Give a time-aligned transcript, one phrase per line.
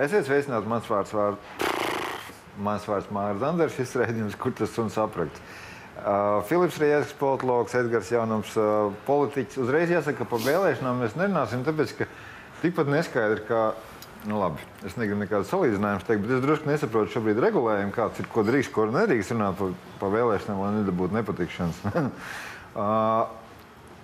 [0.00, 1.64] Esiet sveicināti, mans vārds vārds.
[2.60, 5.42] Mans vārds Mārcis Zanders, šis rēdījums, kur tas suns aprakts.
[6.00, 9.58] Uh, Filips Riegs, politologs, Edgars Jaunums, uh, politiķis.
[9.60, 12.08] Uzreiz jāsaka, ka par vēlēšanām mēs nerunāsim, tāpēc, ka
[12.62, 13.60] tikpat neskaidri, ka,
[14.30, 18.30] nu labi, es negribu nekādu salīdzinājumu teikt, bet es drusku nesaprotu šobrīd regulējumu, kāds ir,
[18.32, 21.84] ko drīkst, ko nedrīkst runāt par, par vēlēšanām, lai nedabūtu nepatikšanas.
[21.92, 23.49] uh,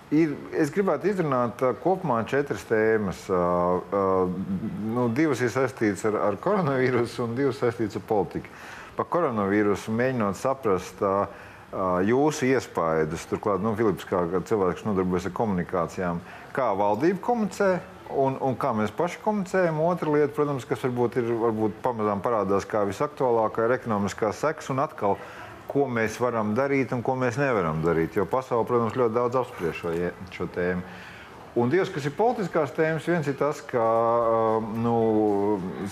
[0.07, 3.25] Ir, es gribētu izrunāt kopumā četras tēmas.
[3.27, 8.47] Nu, divas ir saistītas ar, ar koronavīrusu, un divas saistītas ar politiku.
[8.95, 11.03] Par koronavīrusu mēģinot saprast
[12.07, 13.27] jūsu iespaidus.
[13.27, 16.23] Turklāt, nu, Filips, kā, cilvēks, kas nodarbojas ar komunikācijām,
[16.55, 17.71] kā valdība komunicē.
[18.07, 22.63] Un, un kā mēs paši komunicējam, otra lieta, protams, kas varbūt ir varbūt pamazām parādās
[22.63, 25.17] kā visaktuālākā, ir ekonomiskā seks un atkal
[25.77, 28.17] ko mēs varam darīt un ko mēs nevaram darīt.
[28.17, 29.93] Jo pasaule, protams, ļoti daudz apspriež šo,
[30.33, 30.81] šo tēmu.
[31.57, 33.83] Un Dievs, kas ir politiskās tēmas, viens ir tas, ka
[34.77, 34.97] nu,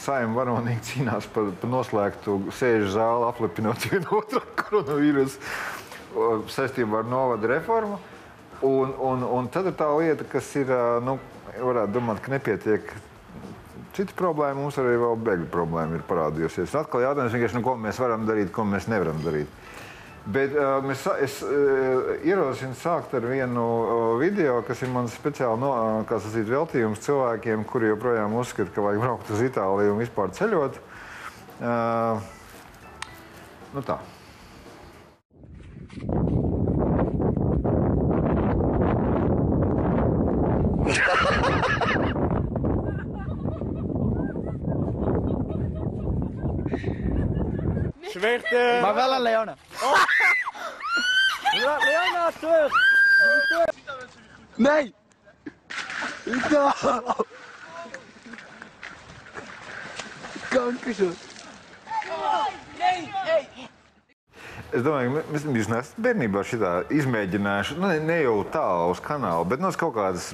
[0.04, 5.38] saimnieks varonīgi cīnās par, par noslēgtu sēžu zāli, aplepinot vienu otru koronavīrusu
[6.54, 7.98] saistībā ar novada reformu.
[8.66, 10.70] Un, un, un tad ir tā lieta, kas ir,
[11.06, 11.18] nu,
[11.58, 12.94] varētu domāt, ka nepietiek
[13.96, 16.74] Cita problēma mums arī vēl bēgļu problēma ir parādījusies.
[16.76, 19.48] Atkal jautājums vienkārši, nu, ko mēs varam darīt, ko mēs nevaram darīt.
[20.26, 25.62] Bet uh, mēs, es uh, ierosinu sākt ar vienu uh, video, kas ir mans speciāli
[25.62, 25.70] no,
[26.02, 30.82] uh, sacīt, veltījums cilvēkiem, kuri joprojām uzskata, ka vajag braukt uz Itāliju un vispār ceļot.
[31.62, 32.18] Uh,
[33.78, 34.02] nu tā.
[48.96, 49.56] Wel aan Leona.
[51.54, 52.72] Ja, Leona, terug!
[54.58, 54.94] Nee!
[56.26, 56.72] No!
[60.50, 61.18] Kankerzoen.
[64.74, 67.76] Es domāju, ka mēs neesam bērnībā šitā izmēģinājuši.
[67.80, 70.32] Nu, ne, ne jau tā uz kanāla, bet no nu, kaut kādas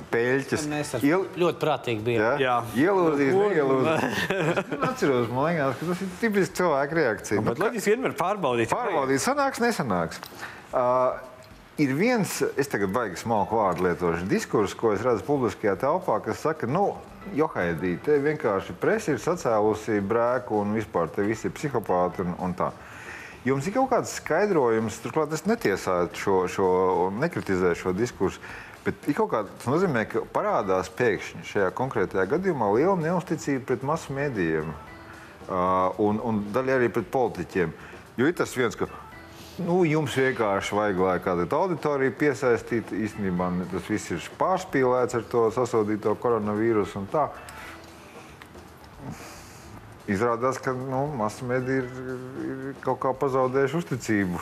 [0.97, 1.25] ar Iel...
[1.41, 2.39] ļoti prātīgi bijām.
[2.41, 2.55] Ja?
[2.77, 4.05] Ielūzīt, neielūzīt.
[4.37, 7.43] es atceros, man liekas, ka tas ir tipisks cilvēka reakcija.
[7.49, 8.71] Bet nu, loģiski vienmēr pārbaudīt.
[8.71, 10.23] Pārbaudīt, sanāks, nesanāks.
[10.71, 11.19] Uh,
[11.81, 16.43] ir viens, es tagad baigi smalku vārdu lietošu diskursu, ko es redzu publiskajā telpā, kas
[16.47, 16.93] saka, nu,
[17.37, 22.55] Johaidī, te vienkārši presa ir sacēlusi brēku un vispār te visi ir psihopāti un, un
[22.57, 22.71] tā.
[23.41, 26.67] Jums ir kaut kāds skaidrojums, turklāt es netiesāju šo, šo
[27.17, 28.41] nekritizēju šo diskursu,
[28.85, 33.85] bet ir kaut kāda, tas nozīmē, ka parādās pēkšņi šajā konkrētajā gadījumā liela neusticība pret
[33.87, 37.73] masu mēdījiem uh, un, un daļai arī pret politiķiem.
[38.21, 38.85] Jo ir tas viens, ka
[39.65, 42.97] nu, jums vienkārši vajag, lai kāda auditorija piesaistītu.
[43.07, 47.25] Īstenībā tas viss ir pārspīlēts ar to sasodīto koronavīrusu un tā.
[50.09, 51.89] Izrādās, ka nu, masmediji ir,
[52.47, 54.41] ir kaut kā pazaudējuši uzticību.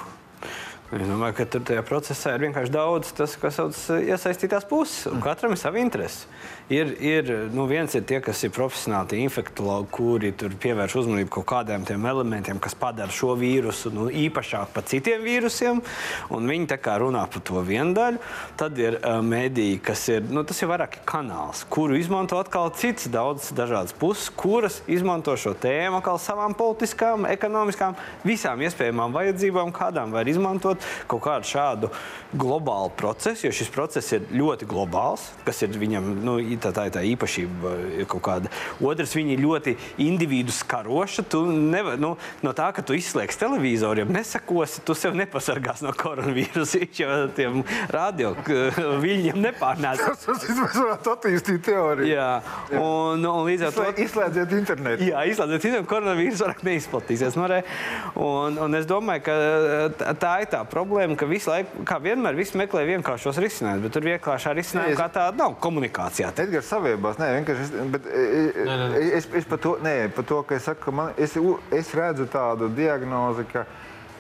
[0.90, 5.20] Es domāju, ka tur tajā procesā ir vienkārši daudz tas, kas sauc iesaistītās puses, un
[5.22, 6.26] katram ir savi interesi.
[6.74, 11.86] Ir, ir, nu viens ir tie, kas ir profesionāli infektologi, kuri pievērš uzmanību kaut kādiem
[11.86, 15.84] tiem elementiem, kas padara šo vīrusu nu, īpašāku par citiem vīrusiem.
[16.30, 18.22] Viņi tā kā runā par to vienu daļu.
[18.58, 23.10] Tad ir uh, mēdīji, kas ir, nu, tas ir vairāk kanāls, kuru izmanto atkal citas
[23.14, 30.14] daudzas dažādas puses, kuras izmanto šo tēmu atkal savām politiskām, ekonomiskām, visām iespējamām vajadzībām, kādām
[30.18, 30.79] var izmantot
[31.10, 31.92] kaut kādu šādu
[32.34, 36.12] globālu procesu, jo šis process ir ļoti globāls, kas ir viņam.
[36.26, 37.74] Nu, tā, tā tā īpašība
[38.10, 38.52] kaut kāda.
[38.86, 39.76] Otrs, viņi ir ļoti
[40.06, 41.26] individu skaroši.
[41.32, 42.14] Tu nevar, nu,
[42.46, 46.86] no tā, ka tu izslēgsi televizoru, ja nesakosi, tu sev nepasargās no koronavīrusa.
[47.00, 47.62] Jau tiem
[47.94, 50.02] radio viļņiem nepārnēs.
[50.04, 52.10] Tas mēs varētu attīstīt teoriju.
[52.12, 52.30] Jā,
[52.76, 55.08] un, un līdz ar to izslēdziet internetu.
[55.10, 57.38] Jā, izslēdziet internetu, koronavīrus vairāk neizplatīsies.
[57.40, 62.58] Un, un es domāju, ka tā ir tā problēma, ka visu laiku, kā vienmēr, visi
[62.60, 66.32] meklē vienkāršos risinājumus, bet tur vienkāršā risinājuma kā tāda nav komunikācijā.
[66.46, 69.04] Edgars saviebās, nē, vienkārši es, bet, e, e, nē, nē.
[69.20, 71.38] es, es par to, nē, par to, ka es saku, ka man, es,
[71.76, 73.66] es redzu tādu diagnozi, ka,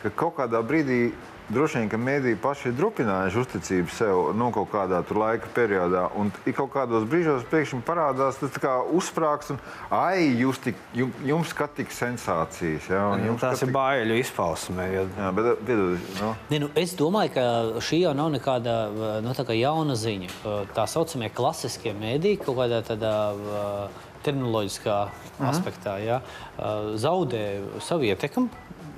[0.03, 1.01] ka kaut kādā brīdī
[1.49, 6.05] droši vien, ka mēdīji paši ir drupinājuši uzticību sev nu, kaut kādā laika periodā.
[6.19, 9.61] Un kaut kādos brīžos pēkšņi parādās tas kā uzsprāgs, un
[9.93, 12.89] ai, jūs tik, jums, jums kā tik sensācijas.
[12.91, 13.75] Ja, jā, tās ir tik...
[13.77, 14.89] baiļu izpausme.
[14.93, 15.05] Ja...
[15.19, 16.33] Jā, bet, piedod, no.
[16.51, 17.47] Ne, nu, es domāju, ka
[17.85, 18.77] šī jau nav nekāda
[19.25, 20.31] nu, jauna ziņa.
[20.77, 23.15] Tā saucamie klasiskie mēdīji kaut kādā tādā.
[24.19, 25.45] Terminoloģiskā uh mhm.
[25.45, 25.49] -huh.
[25.49, 26.17] aspektā ja,
[26.99, 28.49] zaudē savu ietekmi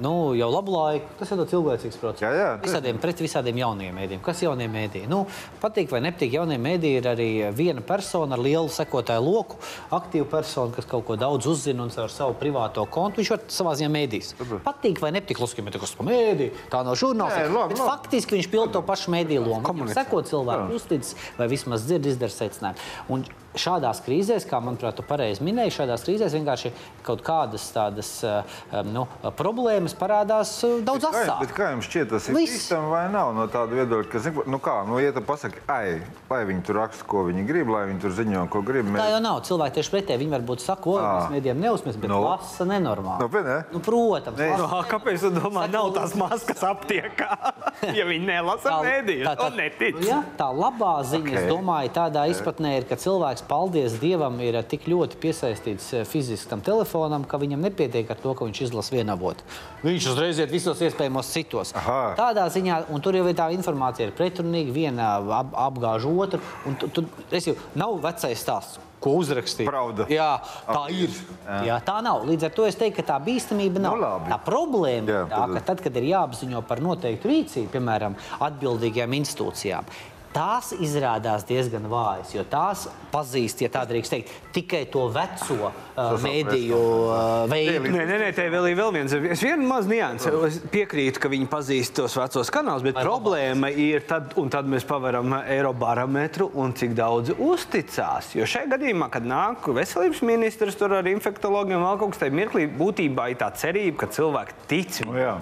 [0.01, 1.07] nu, jau labu laiku.
[1.19, 2.24] Tas ir ilglaicīgs process.
[2.25, 4.24] Jā, jā, visādiem, pret visādiem jauniem mēdījiem.
[4.25, 5.09] Kas jaunie mēdīji?
[5.12, 5.24] Nu,
[5.62, 9.59] patīk vai nepatīk, jaunie mēdīji ir arī viena persona ar lielu sekotāju loku,
[9.94, 13.21] aktīva persona, kas kaut ko daudz uzzina un ar savu privāto kontu.
[13.21, 14.33] Viņš var savā ziņā mēdīs.
[14.65, 17.45] Patīk vai nepatīk, Luskim, ir tas mēdī, tā nav žurnālists.
[17.45, 17.92] Nē, Bet labi.
[17.92, 19.63] Faktiski viņš pild to pašu mēdīju lomu.
[19.68, 23.38] Viņam seko cilvēku uzticas vai vismaz dzird, izdara secinājumu.
[23.57, 26.71] Šādās krīzēs, kā manuprāt, tu pareizi minēji, šādās krīzēs vienkārši
[27.03, 28.56] kaut kādas tādas eh,
[28.88, 29.06] nu,
[29.38, 31.42] problēmas parādās eh, daudz asāk.
[31.44, 34.59] bet kā jums šķiet, tas ir ticami vai nav no tāda viedokļa, ka, zini, nu
[34.63, 36.00] kā, nu, ja tu pasaki, ai,
[36.31, 39.19] lai viņi tur raksta, ko viņi grib, lai viņi tur ziņo, ko grib, Tā jau
[39.24, 39.42] nav.
[39.48, 40.19] Cilvēki tieši pretēji.
[40.21, 42.19] Viņi varbūt saka, ko mēs mēdījiem neuzmēs, bet Nu.
[42.24, 43.24] lasa nenormāli.
[43.24, 43.57] Nu, bet ne?
[43.74, 44.50] Nu, protams, Ne.
[44.51, 44.68] lasa.
[44.77, 47.30] Ah, Kāpēc jūs domājat, nav tās maskas aptiekā?
[47.97, 49.97] ja viņi nelasa mēdījus, un netic.
[49.97, 51.39] Nu, jā, tā labā ziņa, okay.
[51.42, 56.05] es domāju, tādā izpratnē ir, ka cilvēks, paldies Dievam, ir eh, tik ļoti piesaistīts eh,
[56.07, 59.45] fiziski tam telefonam, ka viņam nepietiek ar to, ka viņš izlasa vienu avotu.
[59.85, 61.73] Viņš uzreiz iet visos iespējamos citos.
[61.77, 62.13] Aha.
[62.19, 66.41] Tādā ziņā, un tur jau tā informācija ir pretrunīga, viena ap, apgāž otru.
[66.65, 68.79] un Tu, tu, es jau nav vecais stāsts.
[69.01, 69.65] Ko uzrakstīt?
[69.65, 70.05] Pravda.
[70.13, 70.29] Jā,
[70.67, 71.09] tā ir.
[71.47, 71.57] Jā.
[71.65, 72.21] Jā, tā nav.
[72.29, 73.95] Līdz ar to es teiktu, ka tā bīstamība nav.
[73.97, 74.29] Nu, labi.
[74.29, 79.15] tā problēma ir tā, tad- ka tad, kad ir jāapziņo par noteiktu rīcību, piemēram, atbildīgajām
[79.17, 79.89] institūcijām,
[80.36, 86.13] tās izrādās diezgan vājas, jo tās pazīst, ja tā drīkst teikt, tikai to veco uh,
[86.24, 87.92] mēdīju uh, veidu.
[87.92, 89.16] Nē, nē, nē, te vēl ir vēl viens.
[89.36, 90.33] Es vienu mazu niansu.
[90.48, 94.69] Es piekrītu, ka viņi pazīst tos vecos kanālus, bet Vai problēma ir tad, un tad
[94.72, 98.31] mēs pavaram Eirobarometru un cik daudz uzticās.
[98.38, 102.68] Jo šajā gadījumā, kad nāk veselības ministrs tur ar infektologiem, vēl kaut kas tāds mirklī,
[102.80, 105.04] būtībā ir tā cerība, ka cilvēki tic.
[105.07, 105.36] Nu, jā.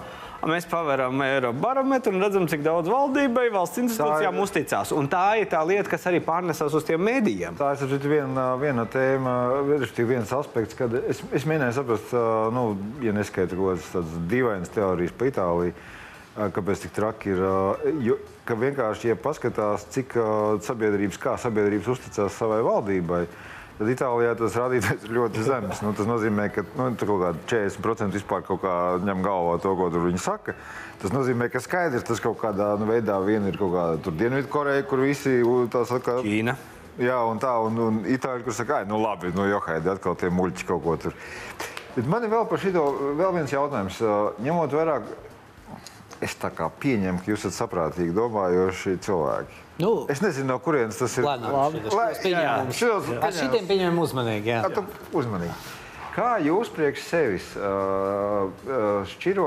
[0.48, 4.92] Mēs pavērām Eirobarometru un redzam, cik daudz valdībai, valsts institūcijām ir- uzticās.
[4.96, 7.58] Un tā ir tā lieta, kas arī pārnesās uz tiem mēdījiem.
[7.60, 9.34] Tā ir viena, viena tēma,
[9.98, 12.12] viens aspekts, kad es, es mēģināju saprast,
[12.56, 12.64] nu,
[13.04, 15.74] ja neskaita kaut kādas dīvainas teorijas par Itāliju,
[16.56, 17.44] kāpēc tik traki ir.
[18.00, 18.16] Jo,
[18.48, 20.16] ka vienkārši, ja paskatās, cik
[20.64, 23.26] sabiedrības, kā sabiedrības uzticās savai valdībai,
[23.80, 25.78] tad Itālijā tas rādītājs ir ļoti zems.
[25.80, 28.74] Nu, tas nozīmē, ka nu, kaut kādi 40% vispār kaut kā
[29.08, 30.54] ņem galvā to, ko tur viņi saka.
[31.00, 35.00] Tas nozīmē, ka skaidrs, tas kaut kādā nu, veidā vien ir kaut kāda Dienvidkoreja, kur
[35.06, 36.58] visi u, tā saka, Ķīna.
[37.00, 40.28] Jā, un tā, un, un itāļi, kurš saka, "Ai, nu labi, nu johaidi, atkal tie
[40.28, 41.16] muļķi kaut ko tur.
[41.94, 42.82] Bet man ir vēl par šito
[43.16, 44.02] vēl viens jautājums.
[44.44, 44.98] Ņemot vērā,
[46.20, 49.60] es tā kā pieņemu, ka jūs esat saprātīgi domājoši cilvēki.
[49.80, 51.24] Nu, Es nezinu, no kurienes tas ir.
[51.24, 52.76] Šitos Lai- pieņēmumus.
[52.76, 54.52] jā, šitos Ar šitiem pieņemam uzmanīgi.
[54.52, 54.60] Jā.
[54.68, 54.84] Jā,
[55.16, 55.54] uzmanīgi.
[56.10, 59.46] Kā jūs priekš sevis uh, uh, šķiro,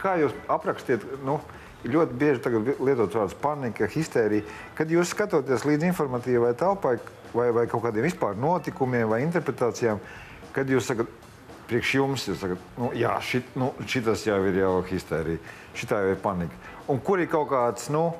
[0.00, 1.36] kā jūs aprakstiet, nu,
[1.84, 2.40] ļoti bieži
[2.80, 4.42] lietot vārdus panika, histērija,
[4.74, 6.96] kad jūs skatoties līdz informatīvai telpai
[7.34, 10.00] vai, vai kaut kādiem vispār notikumiem vai interpretācijām,
[10.56, 11.06] kad jūs sakat,
[11.70, 15.38] priekš jums, jūs sakat, nu, jā, šit, nu, šitas jau ir jau histērija,
[15.80, 16.56] šitā ir panika.
[16.90, 18.10] Un kur ir kaut kāds, nu,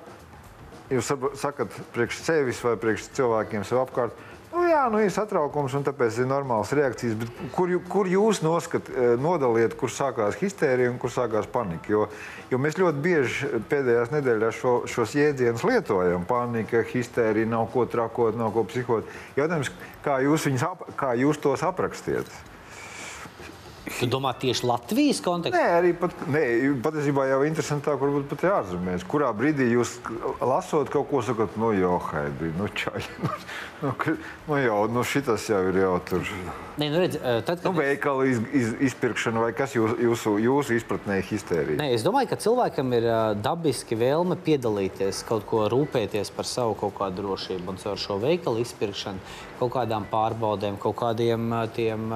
[0.91, 4.27] jūs sakat priekš sevis vai priekš cilvēkiem sev apkārt.
[4.51, 7.15] Nu, jā, nu, ir satraukums, un tāpēc ir normāls reakcijas.
[7.21, 11.87] Bet kur, kur jūs noskat, eh, nodaliet, kur sākās histērija un kur sākās panika?
[11.93, 12.09] Jo,
[12.51, 16.27] jo mēs ļoti bieži pēdējās nedēļās šo, šos jēdzienus lietojam.
[16.27, 19.07] Panika, histērija, nav ko trakot, nav ko psihot.
[19.39, 19.71] Jautājums,
[20.03, 22.27] kā jūs, viņus ap, kā jūs tos aprakstiet?
[23.99, 25.59] Tu domā tieši Latvijas kontekstā?
[25.59, 26.43] Nē, arī pat, nē,
[26.85, 29.05] patiesībā jau interesantāk, varbūt pat ārzemēs.
[29.11, 29.97] Kurā brīdī jūs
[30.39, 33.31] lasot kaut ko, sakat, nu, jau haidī, nu, čaļi,
[33.83, 33.93] nu,
[34.49, 36.33] nu, jau, nu, šitas jau ir jau tur.
[36.81, 40.77] Nē, nu redz, eh, tad, Nu, veikala iz, iz, izpirkšana vai kas jūs, jūsu, jūsu
[40.79, 41.77] izpratnē ir histērija?
[41.81, 46.79] Nē, es domāju, ka cilvēkam ir ā, dabiski vēlme piedalīties, kaut ko rūpēties par savu
[46.81, 47.69] kaut kādu drošību.
[47.69, 49.21] Un caur šo veikalu izpirkšanu,
[49.61, 52.15] kaut kādām pārbaudēm, kaut kādiem ā, tiem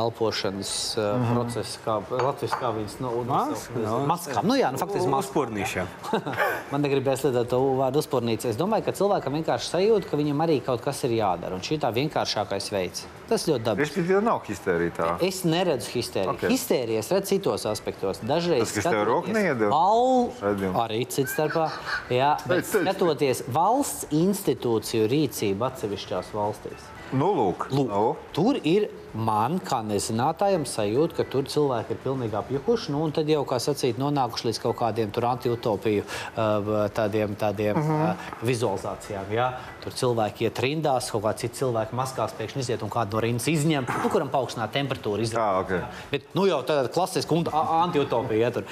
[0.00, 1.34] elpošanas uh -huh.
[1.34, 4.46] procesiem, kā Latvijas kā viņas Maska, nu, maskām.
[4.46, 5.86] Nu, jā, nu, faktiski maskām.
[6.72, 8.48] Man negribēs lietot to vārdu uzpūrnīca.
[8.48, 11.54] Es domāju, ka cilvēkam vienkārši sajūta, ka viņam arī kaut kas ir jādara.
[11.56, 13.06] Un šī ir tā vienkāršākais veids.
[13.30, 13.86] Tas ļoti dabiski.
[13.86, 15.08] Respektīvi, nav histērija tā.
[15.22, 16.32] Es neredzu histēriju.
[16.34, 16.40] Ok.
[16.40, 16.54] Okay.
[16.54, 18.22] Histēriju es redzu citos aspektos.
[18.26, 19.34] Dažreiz Tas, kas tev roku?
[19.70, 20.32] Val...
[20.42, 20.72] Raidījumu.
[20.82, 21.68] Arī cits starpā.
[22.10, 26.88] Jā, bet skatoties valsts institūciju rīcību atsevišķās valstīs.
[27.10, 28.02] Nu, lūk, Lūk, nu,
[28.36, 32.92] Tur ir man, kā nezinātājam, sajūta, ka tur cilvēki ir pilnīgi apjukuši.
[32.94, 37.78] Nu, un tad jau, kā sacīt, nonākuši līdz kaut kādiem tur antiutopiju uh, tādiem, tādiem
[37.78, 38.12] uh -huh.
[38.12, 39.32] uh, vizualizācijām.
[39.34, 39.48] Ja?
[39.82, 43.48] Tur cilvēki iet rindās, kaut kā citi cilvēki maskās pēkšņi iziet un kādu no rindas
[43.48, 45.22] izņem, nu, kuram paaugstināt temperatūru.
[45.22, 46.10] Izrādās, Jā, ok.
[46.10, 47.34] Bet nu, jau tāda klasiska
[47.82, 48.40] antiutopija.
[48.40, 48.64] Ja, tur.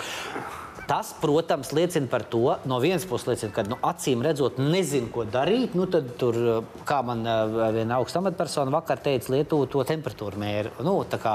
[0.88, 5.26] Tas, protams, liecina par to, no vienas puses, liecina, ka nu, acīm redzot, nezinu, ko
[5.28, 5.75] darīt.
[5.76, 10.40] Nu, tad, tur, uh, kā man uh, viena augsta amatpersona vakar teica, Lietuva to temperatūru
[10.40, 10.73] mēra.
[10.87, 11.35] Nu, tā kā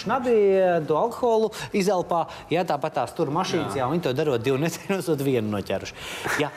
[0.00, 0.36] šnabi
[0.88, 3.84] to alkoholu izelpā, ja tāpat tās tur mašīnas, jā.
[3.84, 6.00] jā, viņi to darot divu nedēļu, un vienu noķeruši.
[6.40, 6.48] Ja,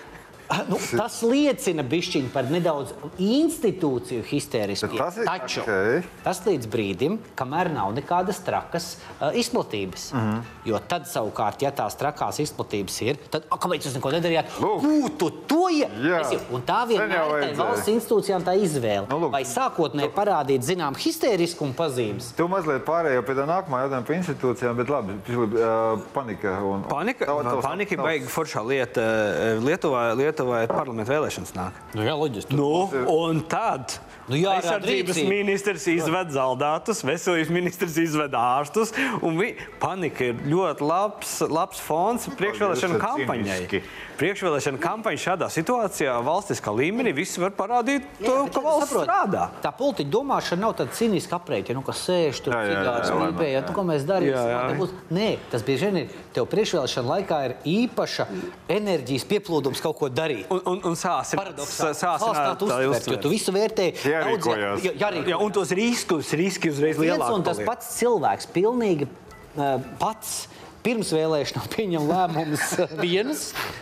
[0.69, 4.97] Nu, tas liecina bišķiņ par nedaudz institūciju histērisku.
[4.97, 6.03] Tas ir- Taču okei.
[6.23, 10.11] tas līdz brīdim, kamēr nav nekādas trakas uh, izplatības.
[10.13, 10.29] Mm Mhm.
[10.29, 10.41] -hmm.
[10.65, 14.45] Jo tad, savukārt, ja tās trakās izplatības ir, tad a, kāpēc jūs neko nedarījāt?
[14.59, 15.87] Būtu to ja!
[16.01, 19.07] Jau- Un tā vienmēr ir valsts institūcijām tā izvēle.
[19.09, 19.31] Nu, lūk.
[19.31, 22.33] Vai sākotnēji parādīt, zinām, histēriskumu pazīmes.
[22.35, 26.59] Tu mazliet pārējo pie tā nākamā jautājuma par institūcijām, bet labi, uh, panika.
[26.63, 29.01] Un, Panika, Tava- tavs- panika ir tavs- beigas foršā lieta.
[29.01, 31.71] Eh, Lietuvā, Lietuvā ir parlamenta vēlēšanas nāk.
[31.93, 32.55] Nu, jā, loģiski.
[32.55, 38.91] Nu, un tad Nu, jā, aizsardzības ministrs izved zaldātus, veselības ministrs izved ārstus.
[39.25, 43.81] un vi- Panika ir ļoti labs, labs fons priekšvēlēšana Jūs esat kampaņai.
[44.19, 49.49] Priekšvēlēšana kampaņa šādā situācijā valstiskā līmenī visi var parādīt to, bet ka valsts saprot, strādā.
[49.63, 53.09] Tā politiķa domāšana nav tāda cīniska aprēķina, nu, kas sēž tur, Jā, jā, jā, cigārs
[53.09, 54.35] jā, lai līpē, ja, nu, ko mēs darīsim.
[54.35, 54.89] Jā, jā.
[55.09, 56.07] Nē, tas bieži vien ir.
[56.35, 58.27] Tev priekšvēlēšana laikā ir īpaša
[58.69, 60.28] enerģijas pieplūdums kaut ko darīt.
[60.49, 63.95] Un, un, un sāsim, tā uztvert, jo tu visu vērtēji.
[64.13, 64.85] Jārīkojās.
[64.87, 65.33] Jā, jārīkojās.
[65.33, 67.35] Jā, un tos riskus, riski uzreiz viens lielāki.
[67.39, 70.47] un tas pats cilvēks pilnīgi uh, pats.
[70.79, 72.61] Pirms vēlēšanām pieņem lēmumus
[73.03, 73.41] vienas,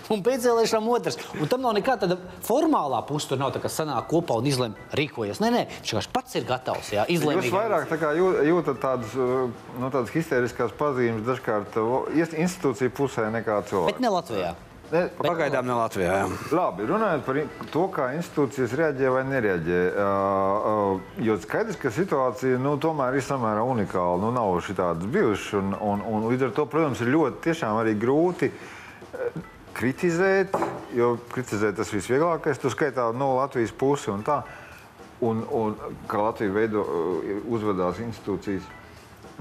[0.10, 1.20] un pēc vēlēšanām otrs.
[1.38, 3.30] Un tam nav nekāda formālā puse.
[3.30, 5.38] Tur nav tā, ka sanāk kopā un izlemj rīkojas.
[5.44, 6.90] Nē, nē, viņš vienkārši pats ir gatavs.
[6.98, 7.54] Jā, Jūs izlēmīgi.
[7.54, 11.78] vairāk tā kā jū- jūtat tādas, nu, tādas histēriskas pazīmes dažkārt
[12.34, 14.02] institūciju pusē nekā Bet cilvēku.
[14.02, 14.56] ne Latvijā.
[14.88, 16.14] Ne, Pagaidām ne Latvijā.
[16.22, 16.28] Jā.
[16.56, 17.40] Labi, runājot par
[17.74, 19.80] to, kā institūcijas reaģē vai nereaģē.
[19.92, 24.22] Uh, uh, jo skaidrs, ka situācija nu, tomēr ir samērā unikāla.
[24.24, 25.50] Nu, nav šādas bijušas.
[25.60, 29.44] Un, un, un līdz ar to, protams, ir ļoti tiešām arī grūti uh,
[29.78, 30.56] kritizēt,
[30.96, 32.64] jo kritizēt tas visvieglākais.
[32.64, 34.42] Tu skaitā no Latvijas puses un tā.
[35.28, 35.76] Un, un
[36.08, 36.84] kā Latvija veido,
[37.50, 38.66] uzvedās institūcijas.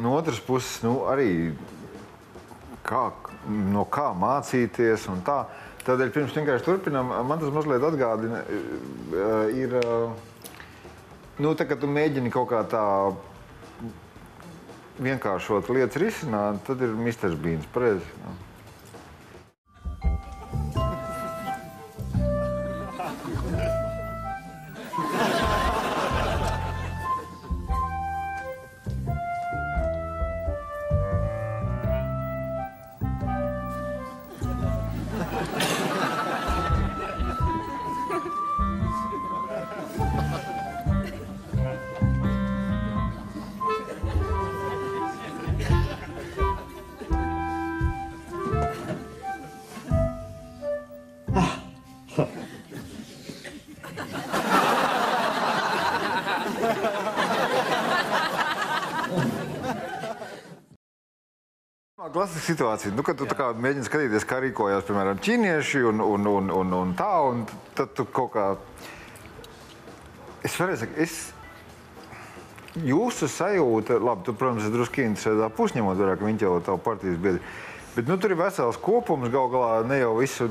[0.00, 1.52] No otras puses, nu, arī
[2.86, 3.10] kā,
[3.48, 5.44] no kā mācīties un tā.
[5.86, 10.50] Tādēļ pirms vienkārši turpinām, man tas mazliet atgādina, eh, ir, eh,
[11.38, 13.14] nu, tā, kad tu mēģini kaut kā tā
[14.98, 17.36] vienkāršot lietas risināt, tad ir Mr.
[17.36, 17.66] Beans.
[17.72, 18.02] Pareizi.
[62.46, 66.74] Situācija, nu, kad tu kā mēģini skatīties, kā rīkojās piemēram ķīnieši un, un, un, un,
[66.80, 67.44] un tā, un
[67.76, 68.46] tad tu kaut kā.
[70.46, 71.16] Es varēju teikt, es.
[72.76, 77.16] Jūsu sajūta, labi, tu, protams, ir drusku interesētā pusņemot, vairāk viņš jau ir tavu partijas
[77.22, 77.40] biedri.
[77.96, 80.10] Bet nu, tur ir vesels kopums, gal galā ne jau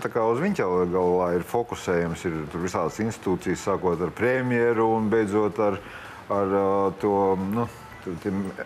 [0.09, 2.23] kā uz viņš jau gal galā ir fokusējams.
[2.25, 5.77] Ir tur visādas institūcijas, sākot ar premjeru un beidzot ar,
[6.33, 6.55] ar
[6.97, 7.13] to
[7.53, 7.67] nu,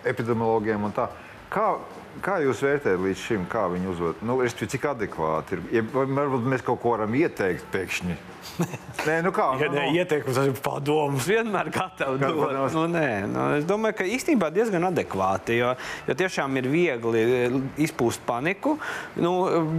[0.07, 1.09] epidemiologiem un tā.
[1.51, 1.73] Kā,
[2.23, 4.25] kā jūs vērtējat līdz šim, kā viņi uzvedas?
[4.25, 5.63] Nu, es domāju, cik adekvāti ir.
[5.77, 8.17] Ja, vai varbūt mēs kaut ko varam ieteikt pēkšņi.
[9.07, 9.45] Nē, nu kā?
[9.59, 9.99] Ja nu, ne, nu.
[9.99, 12.73] ieteikums, tas ir padomus vienmēr gatavi dot.
[12.75, 15.71] Nu, nē, nu, es domāju, ka īstenībā diezgan adekvāti, jo,
[16.07, 18.75] jo tiešām ir viegli eh, izpūst paniku.
[19.19, 19.33] Nu,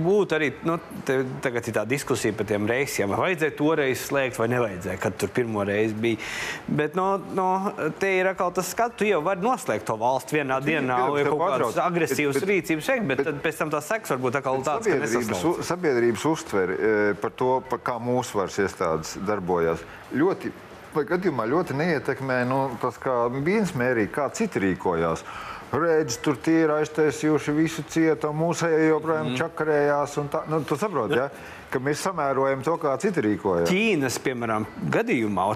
[0.04, 0.78] būtu arī nu,
[1.08, 5.18] te, tagad ir tā diskusija par tiem reisiem, vai vajadzēja toreiz slēgt vai nevajadzēja, kad
[5.20, 6.30] tur pirmo reizi bija.
[6.80, 7.50] Bet no, no,
[8.00, 11.44] te ir atkal tas skats, tu jau vari noslēgt to valstu vienā dienā, tev kaut
[11.44, 11.76] kādas pārtrauc.
[12.30, 15.48] Agresīvas Bet- rīcības veikt, bet, bet tad pēc tam tās seks varbūt atkal tāds, ka
[15.48, 19.82] u- sabiedrības uztveri e, par to, par kā mūsu varas iestādes darbojas,
[20.14, 20.52] ļoti,
[20.94, 25.24] vai gadījumā ļoti neietekmē nu, tas, kā viens mērīja, kā citi rīkojās.
[25.70, 29.36] Redz, tur tie ir aiztaisījuši visu cietu, mūsēji joprojām mm.
[29.38, 30.16] čakarējās.
[30.18, 31.28] un Tā, nu, tu saproti, ja?
[31.70, 33.68] Ka mēs samērojam to, kā citi rīkojas.
[33.70, 35.46] Ķīnas, piemēram, gadījumā,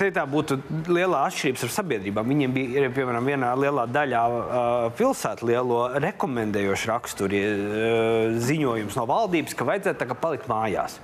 [0.00, 0.58] te tā būtu
[0.92, 2.32] liela atšķirība ar sabiedrībām.
[2.34, 4.24] Viņiem bija, ir, piemēram, vienā lielā daļā
[4.98, 11.00] pilsētu lielo rekomendējošu raksturu uh, ziņojums no valdības, ka vajadzētu tā kā palikt mājās.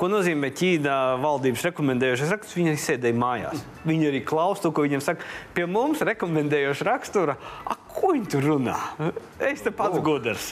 [0.00, 2.56] Ko nozīmē Ķīna valdības rekomendējošais raksturs?
[2.58, 3.60] Viņi sēdēja mājās.
[3.86, 5.22] Viņi arī klausās to, ko viņiem saka.
[5.54, 8.74] Pie mums rekomendējoša rakstura, a, ko viņi tur runā?
[9.38, 10.48] Es te pats gudrs.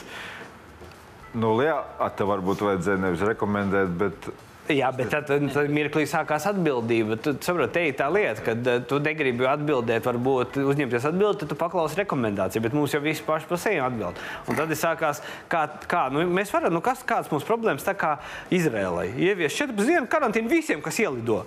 [1.33, 4.31] Nu, jā, a, te varbūt vajadzēja nevis rekomendēt, bet
[4.69, 7.17] Jā, bet tad, tad mirklī sākās atbildība.
[7.19, 11.51] Tu saproti, te ir tā lieta, ka uh, tu negribi atbildēt, varbūt uzņemties atbildību, tad
[11.51, 12.63] tu paklausi rekomendāciju.
[12.67, 14.21] Bet mums jau viss paši par sevi atbild.
[14.45, 17.97] Un tad ir sākās, kā, kā nu, mēs varam, nu, kas, kādas mums problēmas, tā
[17.97, 18.15] kā
[18.53, 19.09] Izrēlai.
[19.17, 21.41] Ievies 14 dienu karantīnu visiem, kas ielido.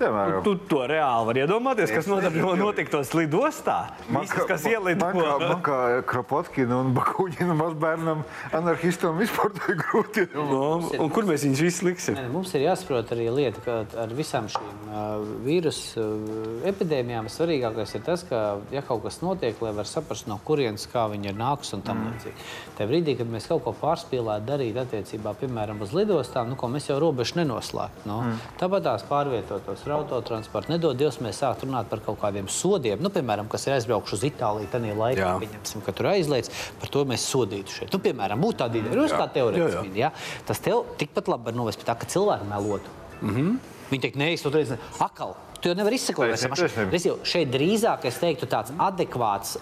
[0.00, 3.78] Piemēram, Tu to reāli vari iedomāties, kas notiktos lidostā.
[4.08, 5.10] Visas, kas ielido.
[5.14, 5.78] Man kā,
[6.08, 8.24] Kropotkina un Bakuņina mazbērnam,
[8.56, 10.26] anarchistam vispār tā ir grūti.
[10.34, 10.62] Nu,
[11.00, 12.18] un kur mēs viņus visus liksim?
[12.18, 17.96] Nē, Mums ir jāsaprot arī lieta, ka ar visām šīm uh, vīrusu uh, epidēmijām svarīgākais
[17.98, 18.42] ir tas, ka,
[18.72, 22.04] ja kaut kas notiek, lai var saprast, no kurienes kā viņi ir nākusi un tam
[22.08, 22.46] līdzīgi.
[22.78, 26.88] Tajā brīdī, kad mēs kaut ko pārspīlētu darīt attiecībā, piemēram, uz lidostām, nu, ko mēs
[26.90, 28.06] jau robežu nenoslēgtu.
[28.08, 28.20] Nu,
[28.60, 30.72] Tāpat tās pārvietotos ar autotransportu.
[30.72, 34.24] Nedod Dievs, mēs sāktu runāt par kaut kādiem sodiem, nu, piemēram, kas ir aizbraukuši uz
[34.30, 37.92] Itāliju, tad ir laikā, pieņemsim, ka tur aizliedz, par to mēs sodītu šeit.
[37.92, 39.92] Nu, piemēram, būtu tāda ideja, Rus, kā teorētiski.
[39.98, 40.14] Ja?
[40.48, 42.98] Tas tev tikpat labi var novest pie tā, ka cilvēki melotu.
[43.20, 43.56] Mm -hmm.
[43.90, 45.34] Viņi teikt, nē, es to reizi akal.
[45.60, 46.30] Tu jau nevari izsekot.
[46.30, 46.94] Taisnība.
[46.96, 49.58] Es jau šeit drīzāk es teiktu tāds adekvāts.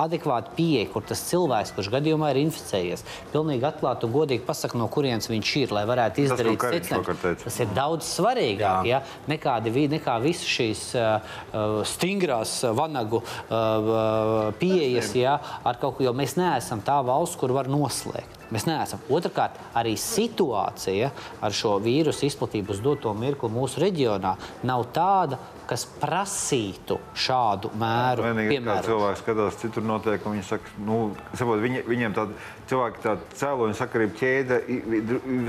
[0.00, 4.88] Adekvāta pieeja, kur tas cilvēks, kurš gadījumā ir inficējies, pilnīgi atklāti un godīgi pasakā, no
[4.92, 7.44] kurienes viņš ir, lai varētu izdarīt vakar teica.
[7.44, 9.02] Tas ir daudz svarīgāk ja?
[9.30, 9.58] nekā,
[9.94, 15.38] nekā visas šīs uh, uh, stingrās uh, vanagu uh, uh, pieejas, ja?
[15.64, 18.33] ar kaut ko, jo mēs neesam tā valsts, kur var noslēgt.
[18.52, 19.00] Mēs neesam.
[19.12, 21.10] Otrakārt, arī situācija
[21.44, 24.34] ar šo vīrusu izplatību uz doto mirkli mūsu reģionā
[24.68, 28.26] nav tāda, kas prasītu šādu mēru.
[28.28, 30.98] Vienīgi, kā cilvēks skatās, citur notiek, un viņi saka, nu,
[31.32, 32.36] saprot, viņi, viņiem tāda
[32.70, 34.60] cilvēka tā cēloņa sakarība ķēde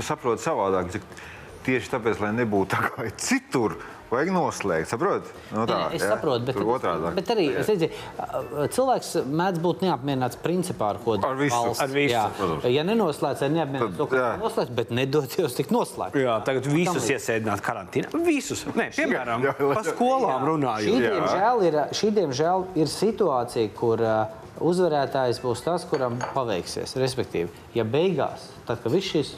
[0.06, 0.96] saprot savādāk.
[1.66, 3.74] Tieši tāpēc, lai nebūtu tā kā citur,
[4.10, 4.88] vajag noslēgt.
[4.92, 5.28] Saprot?
[5.52, 6.12] Nu, tā, Nē, es ja?
[6.14, 7.14] saprotu, bet, Tur otrādāk.
[7.18, 7.88] bet arī es redzu,
[8.76, 11.54] cilvēks mēdz būt neapmierināts principā ar ko Ar visu.
[11.56, 11.82] valsts.
[11.82, 12.24] Ar visu, Jā.
[12.38, 12.68] protams.
[12.76, 14.30] Ja nenoslēdz, tad neapmierināts to, jā.
[14.42, 16.16] noslēdz, bet nedod Dievs tik noslēgt.
[16.22, 18.12] Jā, tagad visus iesēdināt karantīnā.
[18.26, 18.64] Visus.
[18.76, 19.92] Nē, piemēram, Jā, jā, par jā.
[19.94, 21.04] skolām Šī, runājot.
[21.06, 26.96] diemžēl, ir, šī diemžēl ir situācija, kur uh, uzvarētājs būs tas, kuram paveiksies.
[27.00, 29.34] Respektīvi, ja beigās, tad, kad viss šis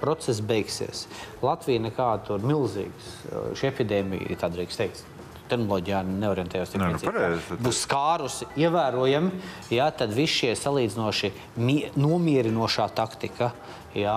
[0.00, 1.06] process beigsies,
[1.44, 5.06] Latvija nekāda tur milzīgas, uh, šī epidēmija, tā drīkst teikt.
[5.50, 7.56] Terminoloģijā neorientējos Nē, nu, pareizi.
[7.58, 9.32] Būs skārusi ievērojami,
[9.74, 13.50] jā, tad viss šie salīdzinoši mie- nomierinošā taktika
[13.96, 14.14] jā,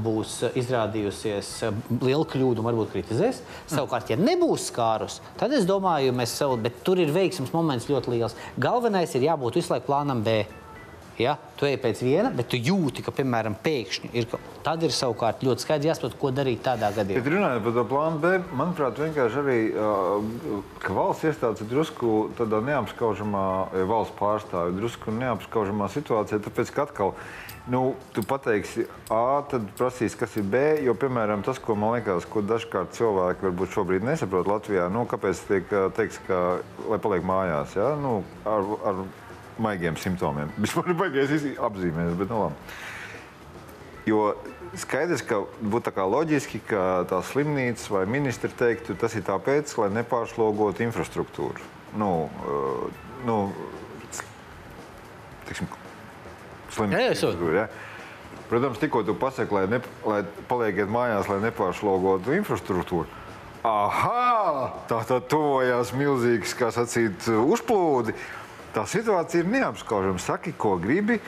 [0.00, 3.42] būs izrādījusies eh, liela kļūda un varbūt kritizēs.
[3.70, 8.14] Savukārt, ja nebūs skārus, tad es domāju, mēs savu, bet tur ir veiksmes moments ļoti
[8.14, 8.36] liels.
[8.60, 10.42] Galvenais ir jābūt visu laiku plānam B.
[11.20, 11.36] Ja?
[11.60, 14.28] Tu ej pēc viena, bet tu jūti, ka, piemēram, pēkšņi ir
[14.60, 17.30] Tad ir savukārt ļoti skaidrs jāsaprot, ko darīt tādā Bet gadījumā.
[17.32, 23.44] runājot par to plānu B, manuprāt, vienkārši arī, uh, valsts iestādes ir drusku tādā neapskaužamā,
[23.80, 27.14] ja valsts pārstāvja drusku neapskaužamā situācijā, tāpēc, ka atkal,
[27.72, 32.28] nu, tu pateiksi A, tad prasīs, kas ir B, jo, piemēram, tas, ko man liekas,
[32.28, 37.80] ko dažkārt cilvēki varbūt šobrīd nesaprot Latvijā, nu, kāpēc tiek teikts, ka, lai paliek mājās,
[37.80, 37.94] ja?
[37.96, 39.02] nu, ar, ar
[39.62, 40.52] maigiem simptomiem.
[40.64, 42.78] Vispār ir baigais apzīmēs, bet nu labi.
[44.08, 44.22] Jo
[44.80, 50.84] skaidrs, ka būtu loģiski, ka tā slimnīca vai ministri teiktu, tas ir tāpēc, lai nepārslogotu
[50.86, 51.68] infrastruktūru.
[52.00, 53.36] Nu, uh, nu,
[55.48, 55.70] tiksim,
[56.70, 57.06] slimnīca.
[57.10, 57.54] Jā, jā.
[57.64, 57.68] Ja?
[58.50, 63.06] Protams, tikko tu pasaki, lai, ne, lai paliekiet mājās, lai nepārslogotu infrastruktūru.
[63.62, 64.80] Aha!
[64.88, 68.14] Tā tad tuvojās milzīgs, kā sacīt, uzplūdi.
[68.74, 70.20] Tā situācija ir neapskaužama.
[70.22, 71.18] Saki, ko gribi.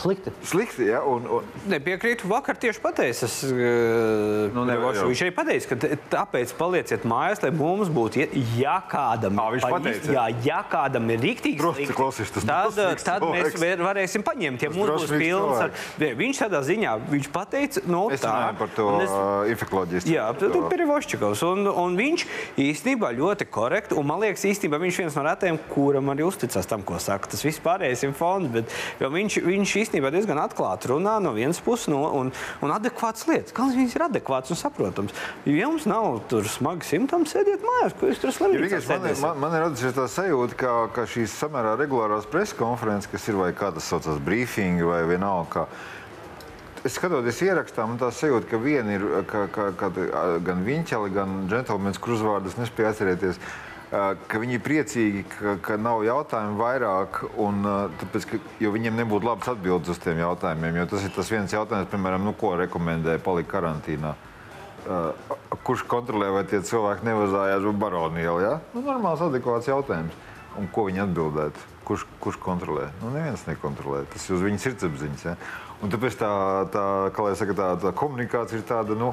[0.00, 0.30] Slikti.
[0.48, 1.02] Slikti, ja?
[1.04, 2.24] Un, un, Nepiekrītu.
[2.30, 5.08] Vakar tieši pateicu, es, Nu, nu, nevar jau.
[5.10, 8.24] viņš arī pateica, ka tāpēc palieciet mājās, lai mums būtu,
[8.56, 10.14] ja kādam, Ā, viņš pa- pateica?
[10.16, 14.62] jā, ja kādam ir rīktīgi tad, drosmīgs tad mēs varēsim paņemt.
[14.64, 18.56] Ja mums būs pilns ar, viņš tādā ziņā, viņš pateica, no es tā.
[18.58, 20.10] par to es- infekloģistu.
[20.14, 21.42] Jā, tad ir Perivošķikovs.
[21.50, 22.24] Un, un viņš
[22.56, 23.96] īstenībā ļoti korekti.
[23.98, 27.28] Un man liekas, īstenībā viņš viens no retiem, kuram arī uzticas tam, ko saka.
[27.28, 28.48] Tas viss pārējais ir fonds.
[28.52, 28.64] Bet
[29.00, 33.54] jo viņš, viņš īstenībā diezgan atklāti runā no vienas puses no, un, un adekvāts lietas.
[33.56, 35.14] Kādas viņas ir adekvātas un saprotamas?
[35.44, 39.22] Ja jums nav tur smagi simptomi, sēdiet mājās, ko jūs tur Ja, slimnīcā vienkārši man,
[39.24, 43.40] man, man ir radusies tā sajūta, ka, ka šīs samērā regulārās preses konferences, kas ir
[43.40, 45.66] vai kā tas saucās, brīfingi vai vienalga.
[46.80, 49.90] Es skatoties ierakstā, man tā sajūta, ka viena ir ka, ka, ka,
[50.46, 53.36] gan Viņķeli, gan Džentlmenis Krusvārdus nespēja atcerēties.
[53.36, 58.70] ā, Ka viņi ir priecīgi, ka, ka nav jautājumu vairāk, un, ā, tāpēc, ka, jo
[58.70, 60.78] viņiem nebūtu labas atbildes uz tiem jautājumiem.
[60.78, 64.14] Jo tas ir tas viens jautājums, piemēram, nu, ko rekomendē palikt karantīnā.
[64.80, 65.34] Uh,
[65.66, 68.38] kurš kontrolē, vai tie cilvēki nevazājās uz baronielu?
[68.44, 68.54] Ja?
[68.76, 70.14] Nu, normāls, adekvāts jautājums.
[70.58, 71.66] Un ko viņi atbildētu?
[71.90, 72.86] Kurš, kurš kontrolē?
[73.02, 74.04] Nu, neviens nekontrolē.
[74.14, 75.26] Tas ir uz viņas sirdsapziņas.
[75.26, 75.34] Ja?
[75.82, 76.30] Un tāpēc tā,
[76.70, 76.86] tā,
[77.38, 79.12] saka, tā, tā komunikācija ir tāda, nu,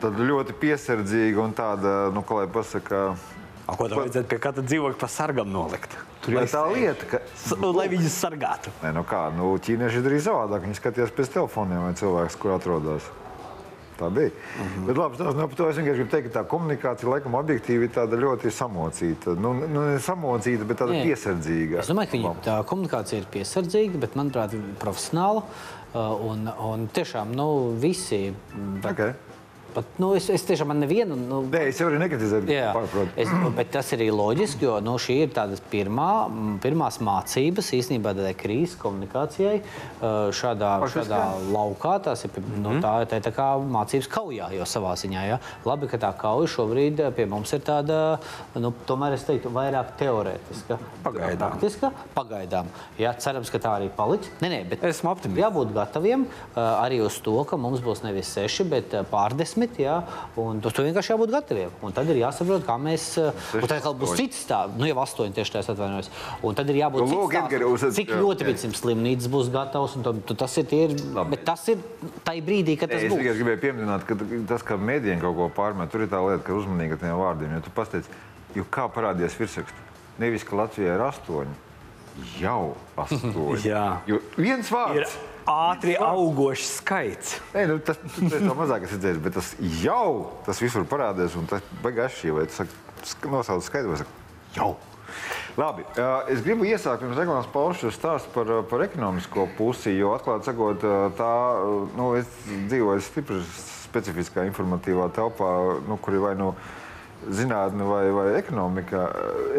[0.00, 3.06] tāda ļoti piesardzīga un tāda, nu, kā lai pasaka,
[3.66, 5.94] A, ko tam vajadzētu pie katra dzīvokļa pa sargam nolikt?
[6.24, 8.70] Tur jau tā lieta, ka, S- Lai viņus sargātu.
[8.82, 10.64] Nē, nu kā, nu, ķīnieši darīja savādāk.
[10.66, 13.02] Viņi skatījās pēc telefoniem, vai cilvēks, kur atrodas.
[13.98, 14.28] Tā bija.
[14.28, 14.68] Mm Mhm.
[14.82, 14.86] -hmm.
[14.86, 17.82] Bet, labi, tas, nu, par to es vienkārši gribu teikt, ka tā komunikācija, laikam, objektīvi
[17.84, 19.36] ir tāda ļoti samocīta.
[19.38, 21.04] Nu, nu ne samocīta, bet tāda Nē.
[21.06, 21.78] piesardzīga.
[21.78, 24.50] Es domāju, ka viņa, tā komunikācija ir piesardzīga, bet, manuprāt,
[24.80, 25.42] profesionāla.
[25.94, 26.00] uh,
[26.30, 28.34] Un, un tiešām nu, visi.
[28.56, 29.12] mm, Pat, Okay.
[29.74, 31.16] Pat, nu, es, es tiešām nevienu.
[31.18, 32.48] Nu, Nē, es jau arī nekritizēju.
[32.50, 32.70] Jā,
[33.20, 36.08] es, bet tas ir arī loģiski, jo nu, šī ir tādas pirmā,
[36.64, 39.60] pirmās mācības īstenībā tādai krīzes komunikācijai.
[40.34, 41.20] Šādā, Faktiski, šādā
[41.54, 45.24] laukā tas ir, nu, tā, tā ir tā kā mācības kaujā jau savā ziņā.
[45.30, 45.40] Ja?
[45.66, 48.00] Labi, ka tā kauja šobrīd pie mums ir tāda,
[48.60, 50.78] nu, tomēr es teiktu, vairāk teorētiska.
[51.04, 51.54] Pagaidām.
[51.54, 52.68] Praktiska, pagaidām.
[53.00, 54.30] Jā, cerams, ka tā arī paliks.
[54.42, 55.40] Nē, nē, bet Esmu optimists.
[55.40, 59.63] jābūt gataviem arī uz to, ka mums būs nevis seši, bet pārdesmit.
[59.78, 59.96] Jā,
[60.36, 61.70] un uz to vienkārši jābūt gataviem.
[61.82, 63.06] Un tad ir jāsaprot, kā mēs.
[63.18, 66.10] Uh, un tad būs cits stāvs, nu jau astoņi tieši tāds atvainojos.
[66.42, 69.96] Un tad ir jābūt Nu, cits uz- cik ļoti vicim slimnīcas būs gatavs.
[69.96, 70.94] un tad- Tas ir, ir,
[71.30, 71.78] bet tas ir
[72.24, 73.38] tai brīdī, kad tas Es tikai būs.
[73.40, 74.14] gribēju pieminēt, ka
[74.48, 77.54] tas, ka mēdījiem kaut ko pārmet, tur ir tā lieta, ka uzmanīgi ar tiem vārdiem.
[77.54, 78.04] Jo tu pastāstīji,
[78.54, 79.72] jo kā parādījās virsraksts,
[80.18, 81.54] nevis ka Latvijā ir astoņi,
[82.40, 83.62] jau astoņi.
[83.64, 84.00] Jā.
[84.06, 85.16] Jo viens Ir vārds.
[85.50, 87.36] Ātri augošs skaits.
[87.54, 89.52] Nē, nu, tas ir mazāk redzējis, bet tas
[89.82, 91.36] jau tas visur parādās.
[91.38, 94.26] Un tas beigās šī vai tas nosauc skaidru vai saka,
[94.56, 94.74] jau.
[95.54, 95.84] Labi,
[96.32, 100.82] es gribu iesākt pirms reklāmas paušas stāstu par, par ekonomisko pusi, jo atklāti sakot,
[101.14, 101.34] tā,
[101.94, 103.38] nu, es dzīvoju stipri
[103.84, 105.50] specifiskā informatīvā telpā,
[105.86, 106.50] nu, kur ir vai nu
[107.30, 109.06] zinātne vai, vai ekonomika.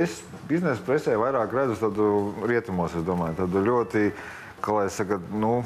[0.02, 0.20] Es
[0.50, 2.10] biznesa presē vairāk redzu tādu
[2.44, 4.10] rietumos, es domāju, tādu ļoti,
[4.66, 5.60] kā lai saka, nu,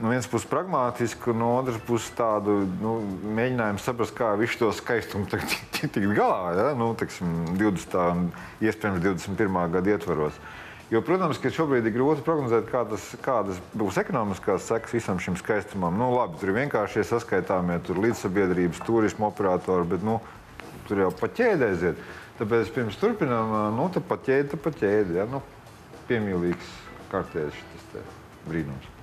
[0.00, 2.96] no vienas puses pragmātisku, no otras puses tādu nu,
[3.36, 6.70] mēģinājumu saprast, kā visu to skaistumu tikt tik galā, ja?
[6.78, 8.00] nu, teksim, 20.
[8.00, 8.26] un
[8.64, 9.60] iespējams 21.
[9.76, 10.40] gada ietvaros.
[10.90, 15.36] Jo, protams, ka šobrīd ir grūti prognozēt, kā tas, kādas būs ekonomiskās sekas visam šim
[15.38, 15.94] skaistumam.
[15.94, 20.18] Nu, labi, tur ir vienkārši saskaitāmie līdzsabiedrības, turismu operatori, bet nu,
[20.88, 22.02] tur jau pa ķēdē aiziet.
[22.40, 25.20] Tāpēc pirms turpinām, nu, tā pa ķēdi, tā pa ķēdi.
[25.20, 25.28] Ja?
[25.30, 25.44] Nu,
[26.10, 26.74] piemīlīgs
[27.12, 27.62] kārtējs
[28.80, 28.99] šis te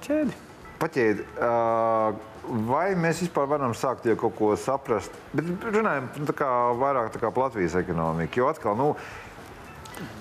[0.00, 0.32] Paķēdi.
[0.80, 1.24] paķēdi.
[2.66, 5.12] Vai mēs vispār varam sākt jau kaut ko saprast?
[5.36, 6.48] Bet runājam tā kā,
[6.80, 8.40] vairāk tā kā Latvijas ekonomiku.
[8.40, 8.94] Jo atkal, nu,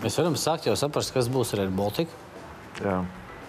[0.03, 2.11] Mēs varam sākt jau saprast, kas būs ar Air Baltica.
[2.83, 2.97] jā.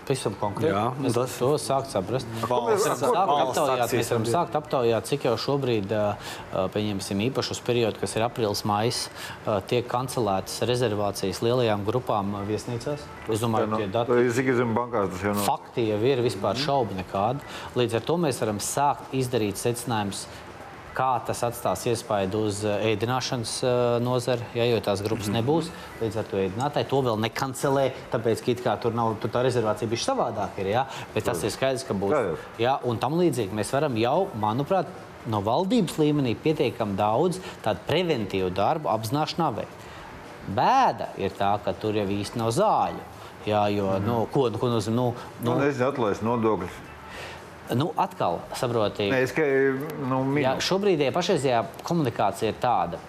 [0.06, 0.72] Pavisam konkrēti.
[0.72, 2.26] Jā, mēs tas- to sākt saprast.
[2.42, 5.92] Valsts- Mēs varam sākt aptaujāt, mēs varam sākt aptaujāt, cik jau šobrīd,
[6.74, 9.08] pieņemsim, īpašus periodu, kas ir aprīlis, maijs,
[9.68, 12.98] tiek kancelētas rezervācijas lielajām grupām viesnīcās.
[13.28, 15.44] Es domāju, ka tie dati Tas ir Zigzag bankās, tas jau nav.
[15.46, 17.40] fakti jau ir vispār šaubu nekāda.
[17.76, 20.24] Līdz ar to mēs varam sākt izdarīt secinājumus.
[20.94, 25.36] Kā tas atstās iespaidu uz eh, ēdināšanas eh, nozari, ja, jo tās grupas Mhm.
[25.38, 25.68] nebūs.
[26.00, 29.88] Līdz ar to ēdinātāji to vēl nekancelē, tāpēc, ka kā tur, nav, tur tā rezervācija
[29.88, 30.58] bija savādāka.
[30.58, 30.86] Ir, ja?
[31.14, 32.10] Bet tas ir skaidrs, ka būs.
[32.10, 32.34] Jā, jā.
[32.58, 34.86] Ja, un tam līdzīgi mēs varam jau, manuprāt,
[35.30, 39.88] no valdības līmenī pietiekami daudz tādu preventīvu darbu apzināšanā veikt.
[40.50, 43.02] Bēda ir tā, ka tur jau īsti nav zāļu.
[43.46, 44.06] Jā, jo, Mhm.
[44.06, 44.94] nu, ko, ko nozīmē?
[44.94, 46.89] Nu, Nu, nu, nezinu, atlaist nodokļus.
[47.76, 49.48] Nu, atkal, saprotiet, tikai
[50.10, 50.22] nu.
[50.40, 53.00] Jā, šobrīd ja pašreizējā komunikācija ir tāda.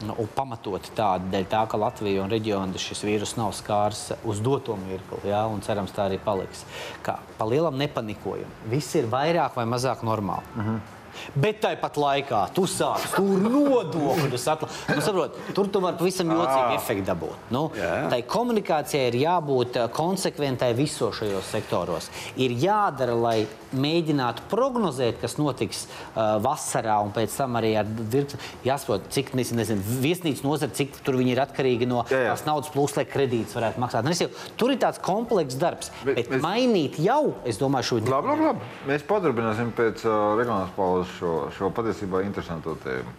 [0.00, 4.40] Nu, un pamatot tādu dēļ, tā, ka Latvija un reģiona šis vīrus nav skārs uz
[4.40, 6.64] doto mirkli, jā, un cerams, tā arī paliks.
[7.04, 8.48] Kā pa lielam nepanikojam.
[8.72, 10.48] Viss ir vairāk vai mazāk normāli.
[10.56, 10.96] Uh -huh.
[11.34, 14.94] Bet tāpat laikā tu sāc tur nodokļus atlasīt.
[14.94, 17.50] Nu, saprot, tur tu vari pavisam jocīgu efektu dabūt.
[17.50, 18.08] Nu, Jā.
[18.12, 22.10] tai komunikācijai ir jābūt eh, konsekventai visos šajos sektoros.
[22.36, 28.40] Ir jādara, lai mēģinātu prognozēt, kas notiks uh, vasarā, un pēc tam arī ar virkni.
[28.66, 32.32] Jāsaprot, cik nezinu, viesnīcas nozara, cik tur viņi ir atkarīgi no Jā, jā.
[32.34, 34.04] tās naudas plūsmas, lai kredītus varētu maksāt.
[34.06, 34.30] Nu, es jau,
[34.60, 35.92] tur ir tāds komplekss darbs.
[36.04, 38.70] Bet Bet, mēs- mainīt jau, es domāju, šo Labi, labi, labi.
[38.90, 43.12] Mēs padarbināsim pēc uh, reklāmas pauzes šo, šo patiesībā interesanto tēmu.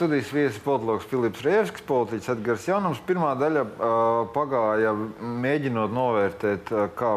[0.00, 3.02] Studijas viesis politologs Filips Rievskis, politiķis Edgars Jaunums.
[3.04, 3.66] Pirmā daļa
[4.32, 7.10] pagāja mēģinot novērtēt, kā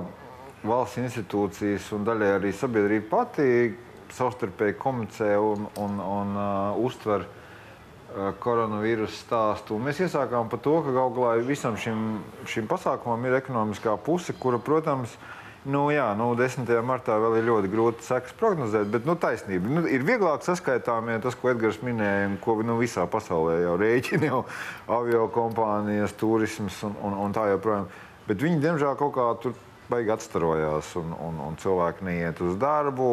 [0.67, 3.46] valsts institūcijas un daļai arī sabiedrība pati
[4.12, 7.24] savstarpēji komunicē un, un, un uh, uztver
[8.43, 9.78] koronavīrusa stāstu.
[9.78, 12.19] Un mēs iesākām par to, ka galu galā visam šim,
[12.52, 15.15] šim pasākumam ir ekonomiskā puse, kura, protams,
[15.63, 16.67] Nu, jā, nu, 10.
[16.84, 19.69] martā vēl ir ļoti grūti sekas prognozēt, bet nu, taisnība.
[19.71, 23.78] Nu, ir vieglāk saskaitām, ja tas, ko Edgars minēja, un ko nu, visā pasaulē jau
[23.80, 24.41] rēķina, jau
[24.91, 27.88] avio kompānijas, turisms un, un, un tā joprojām.
[28.28, 29.56] Bet viņi, diemžēl, kaut kā tur
[29.88, 33.08] baigi atstarojās, un, un, un cilvēki neiet uz darbu,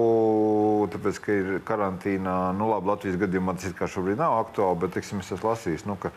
[0.90, 2.36] tāpēc, ka ir karantīnā.
[2.58, 5.94] Nu, labi, Latvijas gadījumā tas kā šobrīd nav aktuāli, bet, teiksim, es esmu lasījis, nu,
[6.02, 6.10] ka,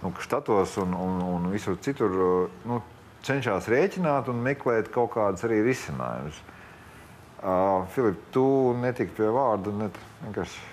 [0.00, 2.16] nu, ka štatos un, un, un visur citur
[2.64, 2.80] nu,
[3.24, 6.42] cenšas rēķināt un meklēt kaut kādus arī risinājumus.
[7.44, 8.44] Uh, Filip, tu
[8.80, 9.90] netiki pie vārda, ne,
[10.22, 10.70] vienkārši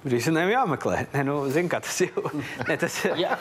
[0.00, 0.98] Risinājumi jāmeklē.
[1.12, 3.34] Ne, nu, zin, tas jau ne, tas, jā,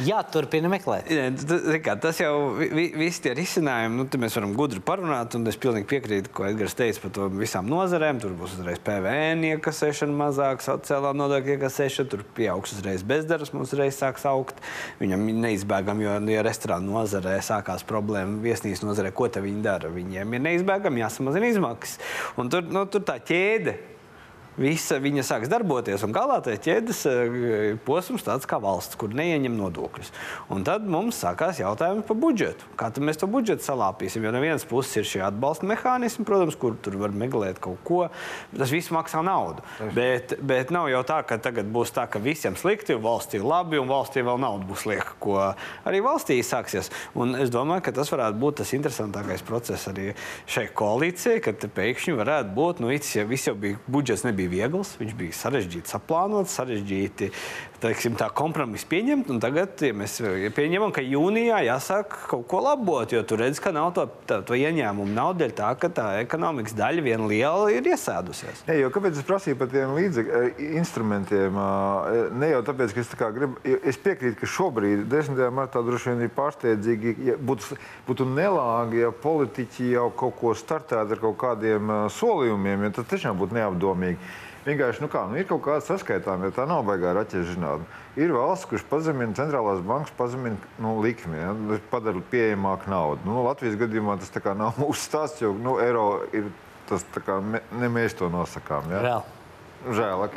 [0.00, 1.10] jā, turpina meklēt.
[1.12, 5.36] Ne, tas, kā, tas jau vi, visi tie risinājumi, nu, mēs varam gudri parunāt.
[5.50, 8.22] Es pilnīgi piekrītu, ko Edgars teica par to visām nozarēm.
[8.24, 14.00] Tur būs uzreiz PVN iekasēšana mazāk, sociālā nodokļa iekasēšana, tur pieaugs uzreiz bezdarbs, mums uzreiz
[14.00, 14.64] sāks augt.
[15.04, 19.92] Viņam neizbēgami, jo, ja restorāna nozarē sākās problēma, viesnīs nozarē, ko viņi dara?
[19.92, 22.00] Viņiem ir neizbēgami jāsamazina izmaksas.
[22.40, 23.82] Un tur, nu, tur tā ķēde
[24.60, 26.04] visa viņa sāks darboties.
[26.06, 30.12] Un galā tā ķēdes eh, posms tāds kā valsts, kur neieņem nodokļus.
[30.54, 32.68] Un tad mums sākās jautājumi par budžetu.
[32.78, 34.24] Kā mēs to budžetu salāpīsim?
[34.24, 38.00] Jo no vienas puses ir šie atbalsta mehānismi, protams, kur tur var meklēt kaut ko.
[38.54, 39.64] Tas viss maksā naudu.
[39.96, 43.80] Bet, bet nav jau tā, ka tagad būs tā, ka visiem slikti, un valstī labi,
[43.80, 45.38] un valstī vēl nauda būs lieka, ko
[45.86, 46.90] arī valstī sāksies.
[47.18, 50.12] Un es domāju, ka tas varētu būt tas interesantākais process arī
[50.50, 54.94] šai koalīcijai, kad pēkšņi varētu būt, nu, ja viss jau bija budžets nebija bija viegls,
[55.00, 57.30] viņš bija sarežģīts, saplānots, sarežģīti
[57.84, 59.30] teiksim, tā kompromisu pieņemt.
[59.42, 63.72] Tagad ja mēs ja pieņemam, ka jūnijā jāsāk kaut ko labot, jo tur redz, ka
[63.74, 65.12] nav to, tā, to ieņēmumu.
[65.14, 68.64] Nav dēļ tā, ka tā ekonomikas daļa viena liela ir iesēdusies.
[68.68, 71.58] Ne, jo, kāpēc es prasīju par tiem līdzekļiem, e, instrumentiem?
[71.60, 75.44] E, ne jau tāpēc, ka es, tā gribu, es piekrītu, ka šobrīd, 10.
[75.54, 81.18] martā, droši vien ir pārsteidzīgi, ja būtu, būtu nelāgi, ja politiķi jau kaut ko startētu
[81.18, 84.34] ar kaut kādiem solījumiem, ja tas tiešām būtu neapdomīgi.
[84.64, 87.84] Vienkārši nu kā, nu ir kaut kāda saskaitām, ja tā nav baigā raķešu zinātne.
[88.16, 91.52] Ir valsts, kurš pazemina centrālās bankas pazemina nu, likmi, ja,
[91.90, 93.28] padara pieejamāku naudu.
[93.28, 96.48] Nu, Latvijas gadījumā tas nav mūsu stāsts, jo nu, eiro ir
[96.88, 98.88] tas, kā, ne mēs to nosakām.
[98.94, 99.04] Ja.
[99.04, 99.40] Reāli.
[99.84, 100.36] Žēl, ok.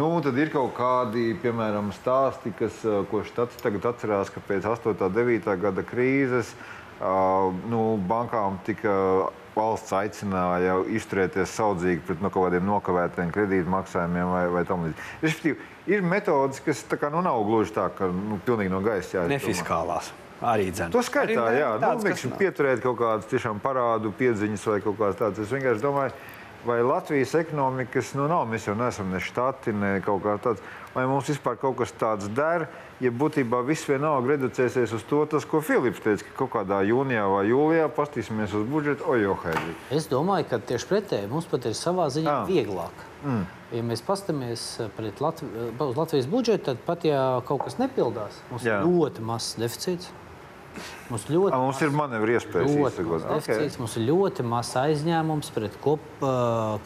[0.00, 2.78] Nu, tad ir kaut kādi, piemēram, stāsti, kas,
[3.10, 4.94] ko štats tagad atcerās, ka pēc 8.
[4.96, 5.48] un 9.
[5.60, 8.94] gada krīzes uh, nu, bankām tika
[9.58, 15.10] valsts aicināja izturēties saudzīgi pret no nu, kaut kādiem nokavētiem kredītmaksājumiem vai, vai tam līdzīgi.
[15.24, 19.36] Respektīvi, ir metodas, kas kā, nu, nav gluži tā, ka nu, pilnīgi no gaisa jāizdomā.
[19.36, 20.10] Nefiskālās.
[20.38, 20.92] Arī dzēna.
[20.94, 21.70] To skaitā, arī, jā.
[21.82, 25.40] Tāds, nu, vienkārši pieturēt kaut kādas tiešām parādu piedziņas vai kaut kādas tādas.
[25.42, 26.14] Es vienkārši domāju,
[26.66, 30.62] vai Latvijas ekonomikas, nu nav, mēs jau neesam ne štati, ne kaut kā tāds,
[30.94, 32.66] vai mums vispār kaut kas tāds der,
[33.00, 37.26] ja būtībā viss vienalga reducēsies uz to, tas, ko Filips teica, ka kaut kādā jūnijā
[37.30, 39.76] vai jūlijā pastīsimies uz budžetu, ojo, Heidi.
[39.94, 42.46] Es domāju, ka tieši pretēji mums pat ir savā ziņā Jā.
[42.48, 43.04] vieglāk.
[43.24, 43.44] Mm.
[43.74, 44.64] Ja mēs paskatāmies
[45.20, 45.48] Latvi
[45.84, 48.80] uz Latvijas budžetu, tad pat ja kaut kas nepildās, mums Jā.
[48.80, 50.10] ir ļoti mazs deficīts.
[51.08, 52.74] Mums, ļoti A, mums ir manevru iespējas.
[52.76, 53.04] Ļoti
[53.38, 53.68] okay.
[53.80, 56.04] mums ir ļoti mazs aizņēmums pret kop,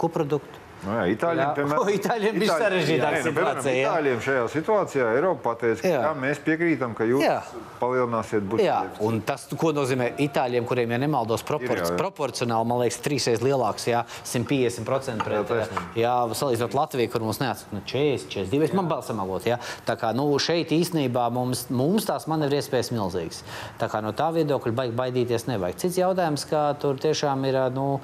[0.00, 0.61] koproduktu.
[0.82, 1.50] Nu jā, Itāļiem, jā.
[1.56, 3.74] Piemēram, Itāļiem bija sarežģītāka nu, situācija.
[3.74, 3.82] Jā.
[3.82, 6.00] Itāļiem šajā situācijā Eiropa pateica, ka jā.
[6.02, 7.36] Jā, mēs piekrītam, ka jūs jā.
[7.78, 9.04] palielināsiet budžetu.
[9.06, 11.98] Un tas, ko nozīmē Itāļiem, kuriem, ja nemaldos, propor ir, jā, jā.
[12.00, 15.68] proporcionāli, man liekas, trīsreiz lielāks, jā, 150% pret, jā,
[16.02, 19.60] jā, salīdzinot Latviju, kur mums neatsaka nu, 40, 42, man bail samagot, jā.
[19.86, 23.44] Tā kā, nu, šeit īstenībā mums, mums tās manevri iespējas milzīgas.
[23.78, 25.78] Tā kā no tā viedokļa baigi baidīties nevajag.
[25.86, 28.00] Cits jautājums, ka tur tiešām ir, nu,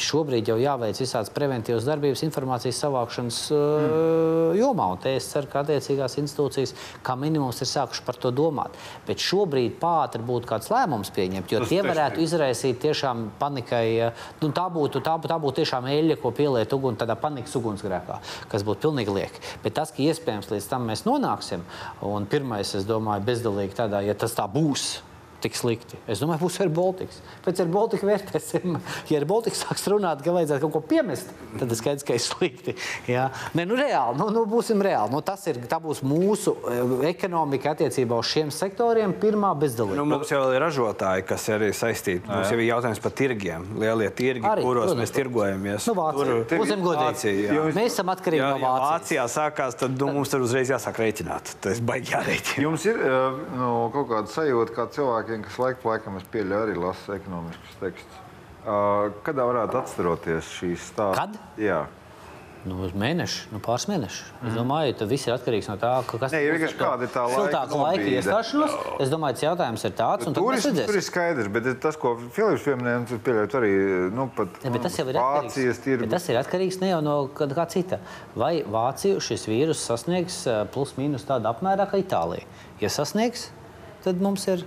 [0.00, 4.58] šobrīd jau jāveic visādas preventīvas darbības informācijas savākšanas mm.
[4.58, 4.88] jomā.
[4.94, 6.74] Un es ceru, ka attiecīgās institūcijas
[7.06, 8.74] kā minimums ir sākušas par to domāt.
[9.06, 12.28] Bet šobrīd pātri būtu kāds lēmums pieņemt, jo Tas tie varētu tešķi.
[12.28, 13.86] izraisīt tiešām panikai.
[14.42, 18.66] Nu, tā, būtu, tā, tā būtu tiešām eļļa, ko pieliet uguns tādā panikas ugunsgrēkā, kas
[18.66, 19.42] būtu pilnīgi lieki.
[19.64, 21.64] Bet tas, ka iespējams līdz tam mēs nonāksim,
[22.04, 24.94] un pirmais, es domāju, bezdalīgi tādā, ja tas tā būs
[25.44, 25.98] tik slikti.
[26.10, 27.20] Es domāju, būs arī Baltiks.
[27.44, 28.78] Pēc tam Baltika vērtēsim.
[29.12, 31.28] Ja ar Baltiku sāks runāt, ka vajadzētu kaut ko piemest,
[31.58, 32.74] tad tas skaidrs, ka ir slikti.
[33.10, 33.26] Jā.
[33.54, 35.12] Nē, nu reāli, nu, nu būsim reāli.
[35.12, 39.98] Nu, tas ir, tā būs mūsu eh, ekonomika attiecībā uz šiem sektoriem pirmā bezdalība.
[40.00, 42.24] Nu, mums jau ir ražotāji, kas arī saistīti.
[42.30, 43.66] Mums jau ir jautājums par tirgiem.
[43.82, 45.88] Lielie tirgi, Arī, kuros protams, mēs tirgojamies.
[45.90, 46.38] Nu, Vācija.
[46.48, 47.34] Tur- Būsim godīgi.
[47.44, 47.66] Jā.
[47.76, 48.94] Mēs esam atkarīgi Ja, no ja Vācijas.
[48.94, 51.54] Vācijā sākās, tad nu, mums tur uzreiz jāsāk rēķināt.
[51.64, 52.62] Tas baigi jārēķina.
[52.64, 53.00] Jums ir
[53.58, 58.22] nu, kaut kāda sajūta, kā cilvēkiem, kas laiku laikam es pieļauju arī lasa ekonomiskus tekstus.
[58.64, 61.18] Uh, kad varētu atstaroties šīs stāsts?
[61.18, 61.60] Kad?
[61.60, 61.82] Jā.
[62.64, 64.28] Nu, uz mēnešu, nu, pāris mēnešus.
[64.48, 67.10] Es domāju, ka viss ir atkarīgs no tā, ka kas Nē, ir vienkārši kāda ir
[67.12, 68.12] tā laika laika nobīde.
[68.22, 68.76] iestāšanos.
[69.04, 72.14] Es domāju, tas jautājums ir tāds, un Tur mēs ir, tur skaidrs, bet tas, ko
[72.32, 73.72] Filips pieminēja, tas pieļaut arī
[74.16, 76.08] nu, pat, bet tas ir Vācijas tirgus.
[76.14, 77.98] Tas ir atkarīgs ne jau no kā, cita.
[78.32, 80.40] Vai Vācija šis vīrus sasniegs
[80.72, 82.48] plus mīnus tādā apmērā kā Itālija?
[82.80, 83.50] Ja sasniegs,
[84.08, 84.64] tad mums ir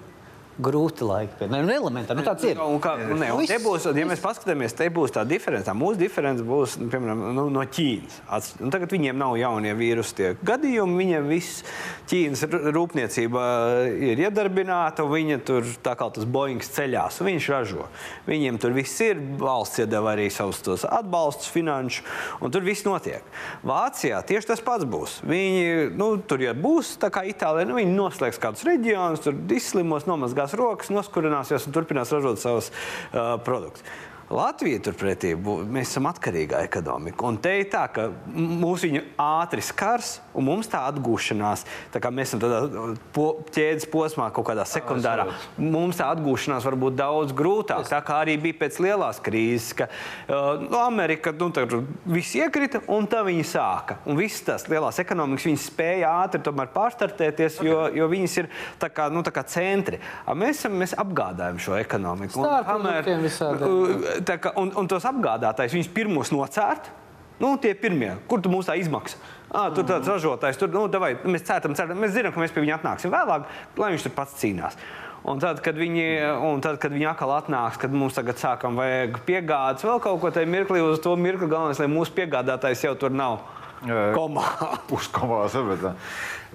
[0.61, 1.47] grūti laiki.
[1.51, 2.59] nu, elementāri, nu, tāds ir.
[2.61, 5.67] Un kā, ne, un te būs, ja mēs paskatāmies, te būs tā diference.
[5.67, 8.21] Tā mūsu diference būs nu, piemēram, nu, no Ķīnas.
[8.29, 10.97] Ats- Nu, tagad viņiem nav jaunie vīrusu tie gadījumi.
[10.97, 11.63] Viņiem viss
[12.09, 12.41] Ķīnas
[12.73, 13.43] rūpniecība
[13.91, 17.85] ir iedarbināta, un viņa tur tā kā tas Boeings ceļās, un viņš ražo.
[18.27, 22.03] Viņiem tur viss ir, valsts iedeva arī savus tos atbalstus, finanšu,
[22.41, 23.21] un tur viss notiek.
[23.67, 25.19] Vācijā tieši tas pats būs.
[25.27, 30.07] Viņi, nu, tur jau būs tā kā Itālijā, nu, viņi noslēgs kādus reģionus, tur izslimos,
[30.09, 33.83] nomazgās rokas, noskurināsies un turpinās ražot savus uh, produktus.
[34.27, 37.23] Latvija turpretī mēs esam atkarīga ekonomika.
[37.29, 41.63] Un te ir tā, ka mūs viņa ātri skars, un mums tā atgūšanās,
[41.93, 46.75] tā kā mēs esam tādā po, ķēdes posmā, kaut kādā sekundārā, mums tā atgūšanās var
[46.81, 47.87] būt daudz grūtāka.
[47.87, 52.83] Tā kā arī bija pēc lielās krīzes, ka uh, nu, Amerika nu, tur viss iekrita,
[52.91, 54.01] un tā viņi sāka.
[54.11, 58.51] Un visas tās lielās ekonomikas viņas spēja ātri tomēr pārstartēties, jo, jo viņas ir
[58.83, 60.03] tā kā, nu, tā kā centri.
[60.27, 62.43] A mēs, esam, mēs apgādājam šo ekonomiku.
[62.43, 64.16] Un Stārproduktiem visādiem.
[64.19, 66.91] Uh, kā, un, un tos apgādātājus, viņus pirmos nocērt.
[67.37, 69.19] Nu, tie pirmie, kur tu mums tā izmaksa?
[69.47, 72.63] À, tur tāds ražotājs, tur nu, davai, mēs ceram, ceram, mēs zinām, ka mēs pie
[72.65, 73.45] viņa atnāksim vēlāk,
[73.77, 74.79] lai viņš tur pats cīnās.
[75.27, 76.05] Un tad, kad viņi,
[76.47, 80.31] un tad, kad viņi atkal atnāks, kad mums tagad sākam vajag piegādes, vēl kaut ko
[80.33, 83.41] tajā mirklī, uz to mirkli galvenais, lai mūsu piegādātājs jau tur nav.
[83.85, 84.45] Komā.
[84.89, 85.93] Puskomā saprotā.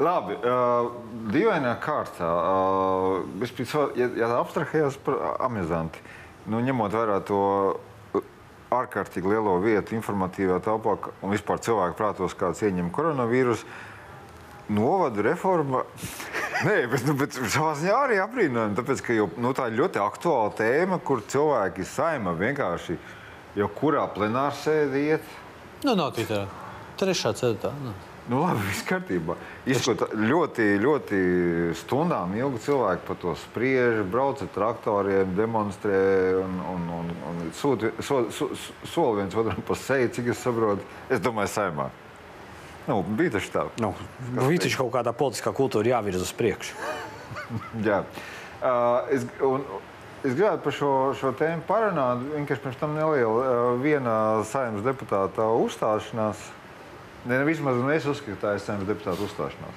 [0.02, 0.88] Labi, uh,
[1.30, 2.26] dīvainā kārtā.
[2.26, 6.02] Uh, vispirms, ja, ja tā abstrahējas par amizanti,
[6.50, 7.40] nu, ņemot vērā to
[7.72, 8.26] uh,
[8.72, 13.66] ārkārtīgi lielo vietu informatīvā telpā un vispār cilvēku prātos, kāds ieņem koronavīrusu,
[14.72, 15.84] novada reforma.
[16.66, 19.98] Nē, bet, nu, bet savā ziņā arī apbrīnojami, tāpēc, ka jau, nu, tā ir ļoti
[20.02, 22.98] aktuāla tēma, kur cilvēki saima vienkārši
[23.58, 25.34] jau kurā plenārsēdē iet.
[25.82, 26.44] Nu, nav tā.
[27.00, 27.72] Trešā ceturtā.
[27.82, 27.96] Nu.
[28.32, 29.34] Nu, labi, viss kārtībā.
[29.68, 31.16] Izskatās ļoti, ļoti
[31.76, 35.98] stundām ilgi cilvēki par to spriež, brauc ar traktoriem, demonstrē
[36.40, 40.40] un, un, un, un sūta so, so, so, soli viens otram pa seju, cik es
[40.40, 40.86] saprotu.
[41.12, 41.90] Es domāju, saimā.
[42.86, 43.66] Nu, bija taču tā.
[43.84, 43.92] Nu,
[44.38, 46.80] Viņš taču kaut kādā politiskā kultūrā jāvirza uz priekšu.
[47.90, 48.00] Jā.
[48.62, 49.68] Uh, es, un,
[50.22, 52.24] es gribētu par šo, šo tēmu parunāt.
[52.32, 54.16] Vienkārši pirms tam neliela uh, viena
[54.48, 56.48] saimnes deputāta uzstāšanās.
[57.24, 59.76] Ne, ne, vismaz es uzskatu, ka tā ir saimnes deputāta uzstāšanās.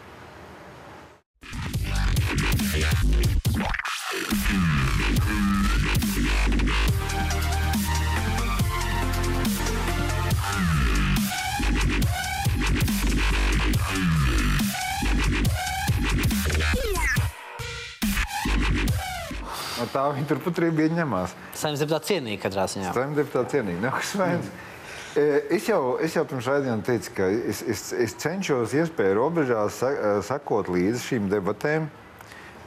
[19.76, 21.38] No tā viņi turpat arī bija ņemās.
[21.54, 22.96] Saimnes deputāts cienīgi katrā ziņā.
[22.96, 23.84] Saimnes deputāts cienīgi.
[23.86, 24.50] Nekas vairs.
[24.50, 24.75] E,
[25.15, 29.91] Es jau, es jau pirms raidījuma teicu, ka es, es, es cenšos iespēju robežās e,
[30.28, 31.86] sekot līdzi šīm debatēm,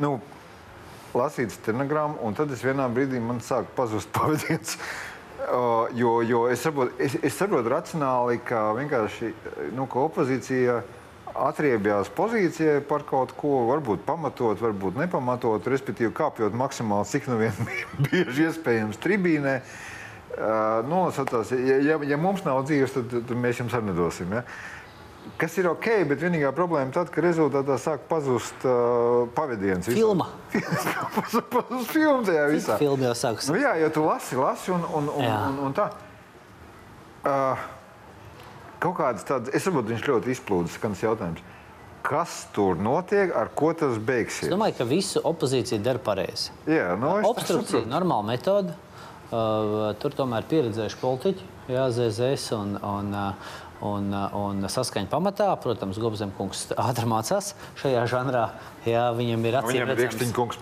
[0.00, 0.14] nu,
[1.12, 4.78] lasīt stenogrammu, un tad es vienā brīdī man sāk pazust pavadiens.
[5.52, 9.30] O, Jo, jo es saprotu, es, es saprotu racionāli, ka vienkārši
[9.76, 10.80] nu, ka opozīcija
[11.48, 17.62] atriebjās pozīcijai par kaut ko, varbūt pamatot, varbūt nepamatot, respektīvi kāpjot maksimāli, cik nu vien
[18.08, 19.60] bieži iespējams tribīnē.
[19.60, 19.94] Uh,
[20.88, 24.32] Nolasotās, ja, ja, ja mums nav dzīves, tad, tad mēs jums arī nedosim.
[24.38, 24.42] Ja?
[25.38, 29.88] Kas ir ok, bet vienīgā problēma tad, ka rezultātā sāk pazust uh, pavadiens.
[29.90, 29.98] visā.
[29.98, 30.28] Filma.
[31.54, 32.78] pazust filma tajā visā.
[32.80, 33.50] Filma jau sākas.
[33.52, 35.36] Nu, jā, jo tu lasi, lasi un, un, un, Jā.
[35.50, 35.90] un, un tā.
[37.28, 37.66] Uh,
[38.80, 41.44] kaut kādas tādas, es saprotu, viņš ļoti izplūdes, skan tas jautājums.
[42.08, 44.48] Kas tur notiek, ar ko tas Es beigsies?
[44.48, 46.54] domāju, ka visu opozīcija dara pareizi.
[46.64, 48.76] Jā, nu, es tā Obstrukcija normāla metode.
[49.28, 55.52] Tur tomēr ir pieredzējuši politiķi, Jā, ZZS un, un, uh, Un, uh, un saskaņa pamatā,
[55.62, 58.40] protams, Gobzemkungs ātri mācās šajā žanrā.
[58.82, 59.92] Jā, viņam ir acīm Viņam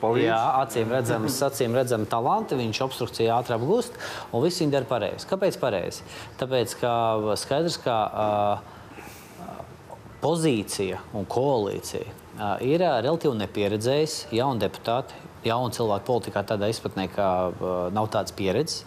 [0.02, 0.26] palīdz.
[0.26, 3.96] Jā, acīm redzams, acīm redzami talanti, viņš obstrukciju ātri apgūst,
[4.36, 5.30] un viss viņa dara pareizi.
[5.32, 6.04] Kāpēc pareizi?
[6.42, 6.92] Tāpēc, ka
[7.40, 9.56] skaidrs, ka uh,
[10.20, 17.08] pozīcija un koalīcija uh, ir uh, relatīvi nepieredzējis, jauni deputāti, jauni cilvēki politikā tādā izpratnē,
[17.14, 18.84] ka uh, nav tādas pieredzes.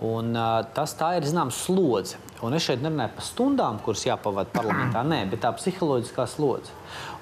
[0.00, 2.16] Un, uh, tas tā ir zināms slodze.
[2.40, 6.72] Un es šeit nerunāju par stundām, kuras jāpavada parlamentā, nē, bet tā psiholoģiskā slodze.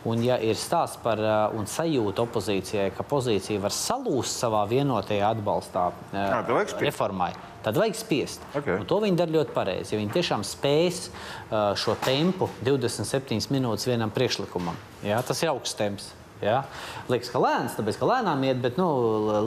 [0.06, 5.32] Un, ja ir stāsts par uh, un sajūta opozīcijai, ka pozīcija var salūst savā vienotajā
[5.34, 7.32] atbalstā uh, reformai,
[7.66, 8.46] tad vajag spiest.
[8.54, 8.70] Ok.
[8.76, 9.96] Un to viņi dara ļoti pareizi.
[9.96, 15.74] Ja viņi tiešām spēs uh, šo tempu 27 minūtes vienam priekšlikumam, jā, tas ir augsts
[15.82, 16.12] temps.
[16.44, 16.62] Ja?
[17.10, 18.88] Liekas, ka lēns, tāpēc ka lēnām iet, bet nu,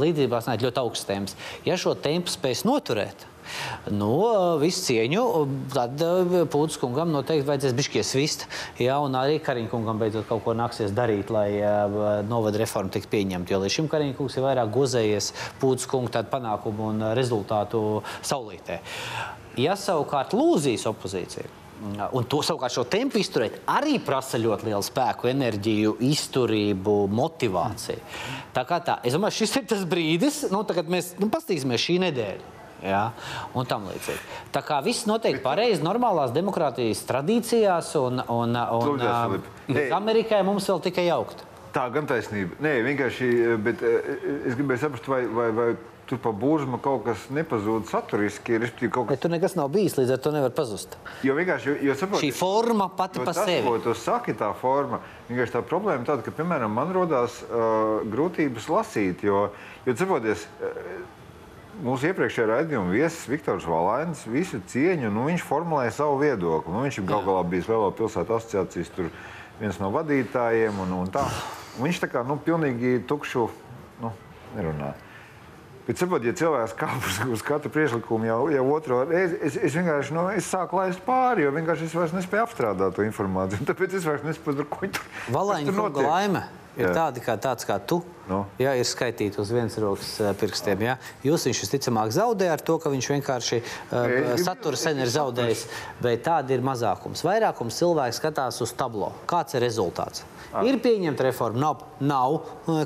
[0.01, 1.37] līdzībās nē, ļoti augsts temps.
[1.67, 3.27] Ja šo tempu spēs noturēt,
[3.95, 4.11] nu,
[4.61, 5.23] visu cieņu,
[5.73, 6.03] tad
[6.51, 8.45] Pūtis kungam noteikti vajadzēs bišķies vist.
[8.81, 8.99] Ja?
[9.03, 13.55] Un arī Kariņa kungam beidzot kaut ko nāksies darīt, lai uh, novada reforma tiktu pieņemta.
[13.55, 15.31] Jo līdz šim Kariņa kungs ir vairāk gozējies
[15.61, 18.81] Pūtis kungu tādu panākumu un rezultātu saulītē.
[19.59, 21.49] Ja savukārt lūzīs opozīcija,
[21.81, 28.03] Un to savukārt šo tempu izturēt arī prasa ļoti lielu spēku, enerģiju, izturību, motivāciju.
[28.53, 31.97] Tā kā tā, es domāju, šis ir tas brīdis, nu, kad mēs nu, paskatīsimies šī
[32.05, 32.57] nedēļa.
[32.81, 33.01] Jā,
[33.57, 34.21] un tam līdzīgi.
[34.53, 39.49] Tā kā viss notiek pareizi, normālās demokrātijas tradīcijās, un, un, un, un Filip.
[39.69, 39.91] Ei.
[39.93, 41.45] Amerikai mums vēl tikai jaukt.
[41.75, 42.57] Tā gan taisnība.
[42.61, 43.27] Nē, vienkārši,
[43.63, 44.09] bet eh,
[44.49, 45.67] es gribēju saprast, vai, vai, vai
[46.11, 48.59] tur pa burzmu kaut kas nepazūd saturiski,
[48.91, 49.23] kaut Bet kas.
[49.23, 50.97] tur nekas nav bijis, līdz ar to nevar pazust.
[51.23, 53.63] Jo vienkārši, jo, jo saprot, Šī forma pati par sevi.
[53.63, 54.99] ko tu saki, tā forma,
[55.29, 59.45] vienkārši tā problēma tāda, ka, piemēram, man rodās uh, grūtības lasīt, jo,
[59.87, 61.19] jo saproties, uh,
[61.85, 66.73] mūsu iepriekšējā raidījuma viesis Viktors Valainis visu cieņu, nu, viņš formulēja savu viedokli.
[66.73, 69.07] Nu, viņš ir gal galā bijis Lielo pilsētu asociācijas tur
[69.61, 71.23] viens no vadītājiem, un, un tā.
[71.77, 73.47] Un viņš tā kā, nu, pilnīgi tukšu,
[74.03, 74.11] nu,
[74.57, 74.91] nerunā.
[75.87, 80.15] Bet, saprot, ja cilvēks kāp uz, katru priekšlikumu jau, jau otro reizi, es, es vienkārši
[80.15, 83.65] nu, es sāku laist pāri, jo vienkārši es vairs nespēju apstrādāt to informāciju.
[83.71, 86.93] Tāpēc es vairs nesaprotu, ko viņi tur kas tur kunga laime ir Jā.
[86.95, 88.01] tāda, kā, tāds kā tu.
[88.29, 88.43] Nu.
[88.61, 90.83] Jā, ir skaitīta uz vienas rokas pirkstiem.
[90.85, 90.97] Jā.
[91.25, 95.65] Jūs viņš visticamāk zaudēja ar to, ka viņš vienkārši uh, satura sen ir zaudējis,
[96.03, 97.25] bet tāda ir mazākums.
[97.27, 99.11] Vairākums cilvēku skatās uz tablo.
[99.29, 100.23] Kāds ir rezultāts?
[100.67, 101.83] Ir pieņemta reforma, nav.
[102.03, 102.33] nav.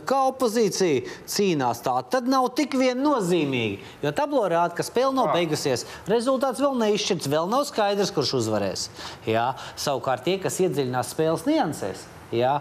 [0.06, 3.80] Kā opozīcija cīnās tā, tad nav tik viennozīmīgi.
[4.06, 5.88] Jo tablo rāda, ka spēle nav beigusies.
[6.10, 8.90] Rezultāts vēl neizšķirts, vēl nav skaidrs, kurš uzvarēs.
[9.30, 9.48] Jā.
[9.82, 12.06] Savukārt tie, kas iedziļinās spēles niansēs,
[12.36, 12.60] jā,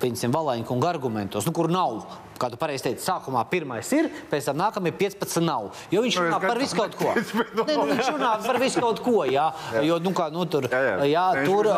[0.00, 2.02] Valaiņa kunga argumentos, nu, kur nav.
[2.38, 5.72] Kā tu pareizi teici, sākumā pirmais ir, pēc tam nākamie 15 nav.
[5.90, 7.14] Jo viņš Nu, es runā par visu kaut ko.
[7.18, 9.16] Nē, nu, viņš runā par visu kaut ko.
[9.26, 9.48] Jā,
[9.82, 11.08] jo, nu, kā, nu, tur, Jā, jā.
[11.10, 11.70] jā, tur,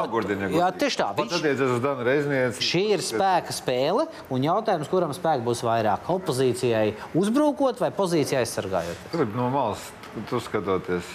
[0.59, 1.09] jā, tieši tā.
[1.17, 1.33] Viņš.
[2.61, 6.13] Šī ir spēka spēle, un jautājums, kuram spēka būs vairāk?
[6.13, 9.17] Opozīcijai uzbrukot vai pozīcijai aizsargājot?
[9.33, 9.89] No malas,
[10.29, 11.09] tu skatoties.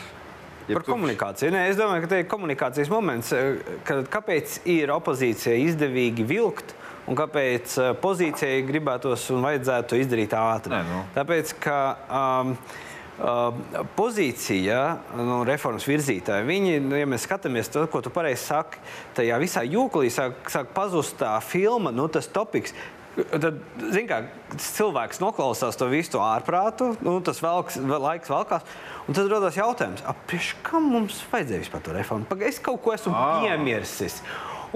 [0.66, 1.52] Ja Par komunikāciju.
[1.54, 6.74] Nē, es domāju, ka te ir komunikācijas moments, eh, kad, kāpēc ir opozīcijai izdevīgi vilkt.
[7.06, 10.74] Un kāpēc eh, pozīcijai gribētos un vajadzētu to izdarīt ātri?
[10.74, 11.04] Nē, nu.
[11.14, 11.78] Tāpēc, ka
[12.10, 12.56] um,
[13.20, 13.62] um,
[13.98, 14.80] pozīcija,
[15.20, 18.82] nu, reformas virzītāji, viņi, nu, ja mēs skatāmies to, ko tu pareizi saki,
[19.18, 22.74] tajā visā jūklī sāk, sāk pazust tā filma, nu, tas topiks.
[23.16, 23.62] Tad,
[24.10, 24.18] kā,
[24.60, 28.66] cilvēks noklausās to visu ārprātu, nu, tas velks, laiks velkās.
[29.08, 30.04] Un tad rodas jautājums,
[30.66, 32.28] kam mums vajadzēja vispār to reformu?
[32.28, 33.24] Paga, es kaut ko esmu Ā.
[33.46, 34.20] piemirsis.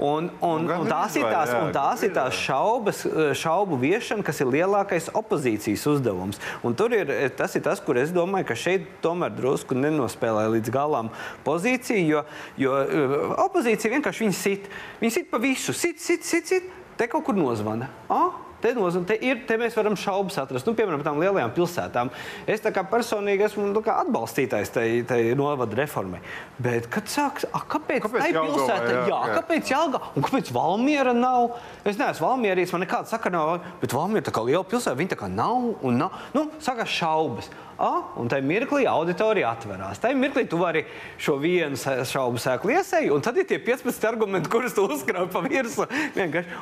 [0.00, 3.02] Un, un, Nu, un tās ir tās, un tās, ir tās šaubas,
[3.36, 6.40] šaubu viešana, kas ir lielākais opozīcijas uzdevums.
[6.64, 10.72] Un tur ir tas, ir tas, kur es domāju, ka šeit tomēr drusku nenospēlē līdz
[10.72, 11.12] galam
[11.44, 12.24] pozīciju, jo,
[12.64, 14.72] jo eh, opozīcija vienkārši sit.
[15.10, 17.88] Sit pa visu, sit, sit, sit, sit te kaut kur nozvana.
[18.12, 20.66] Ah, Te, nozvan, te, ir, te mēs varam šaubas atrast.
[20.68, 22.10] Nu, piemēram, tām lielajām pilsētām.
[22.50, 26.20] Es tā personīgi esmu nu, kā atbalstītājs tai, tai novada reformai.
[26.60, 29.38] Bet, kad sāks, a, kāpēc, Jelgavā, pilsētai, jā, jā, jā.
[29.38, 30.02] kāpēc Jālga?
[30.12, 31.56] Un kāpēc Valmiera nav?
[31.88, 33.72] Es neesmu Valmierīts, man nekāda sakara nav.
[33.80, 36.20] Bet Valmiera tā kā liela pilsēta, viņa tā kā nav un nav.
[36.36, 37.48] Nu, sākās šaubas.
[37.80, 40.00] Ah, un tajā mirklī auditorija atverās.
[40.02, 40.82] Tajā mirklī tu vari
[41.16, 45.40] šo vienu šaubu sēklu iesēju, un tad ir tie 15 argumenti, kurus tu uzkrāj pa
[45.46, 45.86] virsmu.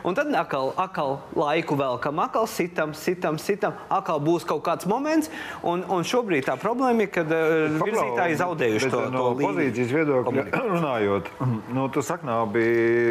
[0.06, 3.74] Un tad atkal, atkal laiku velkam, atkal sitam, sitam, sitam.
[3.90, 5.32] Atkal būs kaut kāds moments,
[5.66, 9.48] un, un šobrīd tā problēma ir, ka uh, virzītāji zaudējuši Bet, to, no to līniju.
[9.48, 10.46] pozīcijas viedokļa
[10.76, 11.32] runājot,
[11.76, 12.68] nu, tu saknābi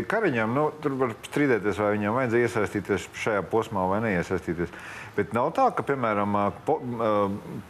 [0.08, 4.72] Kariņam, nu, tur var strīdēties, vai viņam vajadzēja iesaistīties šajā posmā vai neiesaistīties.
[5.18, 6.36] Bet nav tā, ka, piemēram,
[6.68, 6.78] po,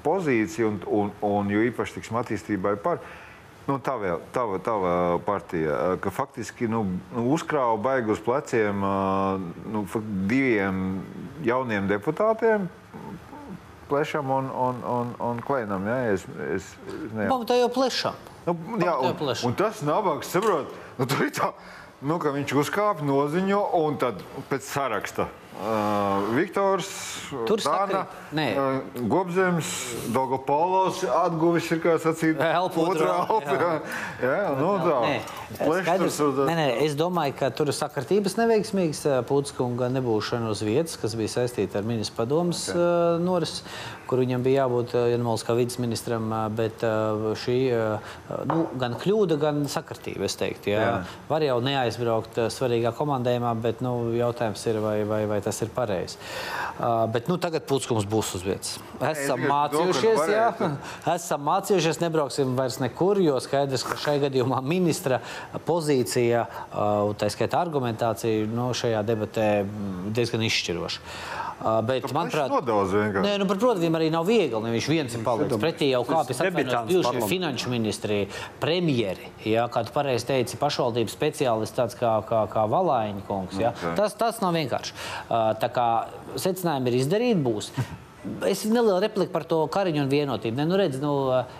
[0.04, 3.00] pozīcija un, un, un jo īpaši tiksim, attīstībai par.
[3.68, 4.92] Nu, tā vēl tava, tava
[5.28, 8.84] partija, ka faktiski nu, nu, uzkrāja baigi uz pleciem
[9.74, 9.82] nu,
[10.28, 11.02] diviem
[11.44, 12.70] jauniem deputātiem.
[13.88, 15.84] Plešam un, un, un, un Kleinam.
[15.88, 15.98] Ja?
[16.14, 16.70] Es, es,
[17.16, 17.28] ne...
[17.28, 18.16] Pamatā jau plešām.
[18.48, 19.52] nu, jā, un, plešam.
[19.52, 21.52] un tas nabaks saprot, nu, tā,
[22.04, 25.28] nu, ka viņš uzkāpa noziņo un tad pēc saraksta.
[25.58, 26.86] Uh, Viktors,
[27.50, 28.76] Tur Dāna, uh,
[29.10, 29.66] Gobzems,
[30.14, 33.96] Dogopolos atguvis ir, kā sacīt, Elpu otrā otrā, elpa.
[34.22, 35.00] Jā, jā nu tā.
[35.58, 41.18] Skaidrs, nē, nē, es domāju, ka tur ir sakritības neveiksmīgs Putskunga nebūšana uz vietas, kas
[41.18, 43.18] bija saistīta ar ministru padomus okay.
[43.26, 43.66] norisi,
[44.06, 46.86] kur viņam bija jābūt eh, Janmals kā vidas ministram, bet
[47.42, 47.58] šī
[48.52, 50.76] nu, gan kļūda, gan sakritība, es teiktu.
[50.76, 50.86] Jā.
[50.86, 50.96] Jā.
[51.34, 56.20] Var jau neaizbraukt svarīgā komandējumā, bet nu, jautājums ir, vai, vai, vai tas ir pareizi.
[56.78, 58.76] Uh, bet nu, tagad Putskungs būs uz vietas.
[59.00, 60.46] Esam to, ka mācījušies, jā.
[60.52, 60.70] varētu.
[61.16, 65.22] Esam mācījušies, nebrauksim vairs nekur, jo skaidrs, ka šajā gadījumā ministra
[65.68, 71.46] pozīcija, uh, tā skaitā argumentācija, nu, šajā debatē mm, diezgan izšķiroša.
[71.58, 72.52] Bet, Plešs manuprāt.
[73.26, 74.62] Nē, nu, par protams, arī nav viegli.
[74.62, 75.58] ne Viņš viens ir palicis.
[75.62, 78.20] Pretī jau atvainojos bijušie finanšu ministri,
[78.62, 79.32] premjeri.
[79.48, 83.58] Jā, kā tu pareizi teici, pašvaldības speciālists tāds kā, kā, kā Valaiņa kungs.
[83.58, 83.74] Jā.
[83.74, 83.96] Ok.
[83.98, 84.94] Tas, tas nav vienkārši.
[85.64, 85.88] Tā kā
[86.38, 87.72] secinājumi ir izdarīti, būs.
[88.48, 90.58] Es nelielu repliku par to kariņu un vienotību.
[90.60, 91.12] Ne, nu, redz, nu,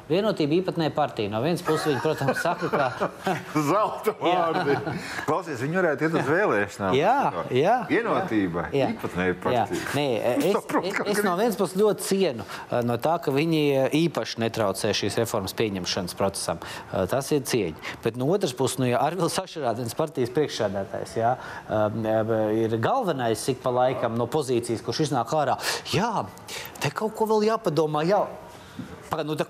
[0.10, 1.32] vienotība īpatnē partija.
[1.32, 3.10] No vienas puses, viņi, protams, saka, ka
[3.70, 4.78] Zelta vārdi.
[5.28, 6.98] Klausies, viņi varētu iet uz vēlēšanām.
[6.98, 7.18] Jā,
[7.56, 7.78] jā.
[7.92, 8.68] Vienotība.
[8.76, 8.92] Jā.
[8.96, 9.40] Īpatnēji Jā.
[9.44, 9.82] partija.
[9.98, 10.08] Nē,
[10.38, 12.48] es, es, es no vienas puses ļoti cienu
[12.88, 13.64] no tā, ka viņi
[14.04, 16.62] īpaši netraucē šīs reformas pieņemšanas procesam.
[17.12, 17.96] Tas ir cieņa.
[18.06, 21.34] Bet no otras puses, nu, ja Arvils Sašarādens partijas priekšsēdētājs jā,
[22.58, 25.58] ir galvenais ik pa laikam no pozīcijas, kurš iznāk ārā,
[25.94, 26.12] jā,
[26.82, 28.04] te kaut ko vēl jāpadomā.
[28.08, 28.26] Jā.
[29.12, 29.44] Paga, Nu, tā,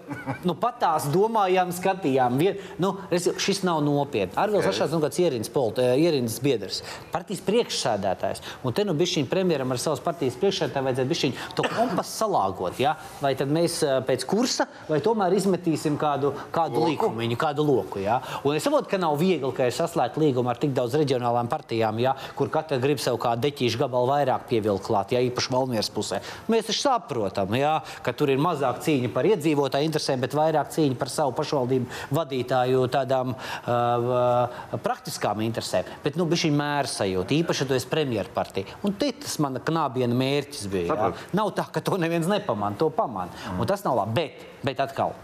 [0.47, 2.37] nu, pat tās domājām, skatījām.
[2.41, 4.33] Vien, nu, resi, šis nav nopietni.
[4.39, 6.79] Arvils Sašāds ir kāds ierīnas, politi, ierīnas biedrs,
[7.13, 8.41] partijas priekšsēdētājs.
[8.65, 12.79] Un te nu bišķiņ premjeram ar savas partijas priekšsēdētāju vajadzētu bišķiņ to kompasu salāgot.
[12.81, 12.95] Ja?
[13.21, 18.01] Vai tad mēs eh, pēc kursa, vai tomēr izmetīsim kādu, kādu līkumiņu, kādu loku.
[18.01, 18.17] Ja?
[18.41, 22.01] Un es saprotu, ka nav viegli, ka ir saslēgta līguma ar tik daudz reģionālām partijām,
[22.01, 22.15] ja?
[22.37, 26.21] kur katra grib sev kā deķīšu gabalu vairāk pievilkt klāt, ja īpaši Valmieras pusē.
[26.49, 27.77] Mēs taču saprotam, ja?
[28.01, 32.85] ka tur ir mazāk cīņa par iedzīvotāju interesēm, bet vairāk cīņa par savu pašvaldību vadītāju
[32.93, 35.87] tādām uh, praktiskām interesēm.
[36.03, 38.79] Bet, nu, bija šī mēra sajūta, īpaši, ja tu esi premjerpartija.
[38.87, 40.87] Un te tas mana knābiena mērķis bija.
[40.87, 40.95] Ja?
[40.95, 41.37] Sapratu.
[41.37, 43.31] Nav tā, ka to neviens nepamana, to pamana.
[43.53, 43.61] Mm.
[43.61, 44.17] Un tas nav labi.
[44.17, 45.15] Bet, bet atkal.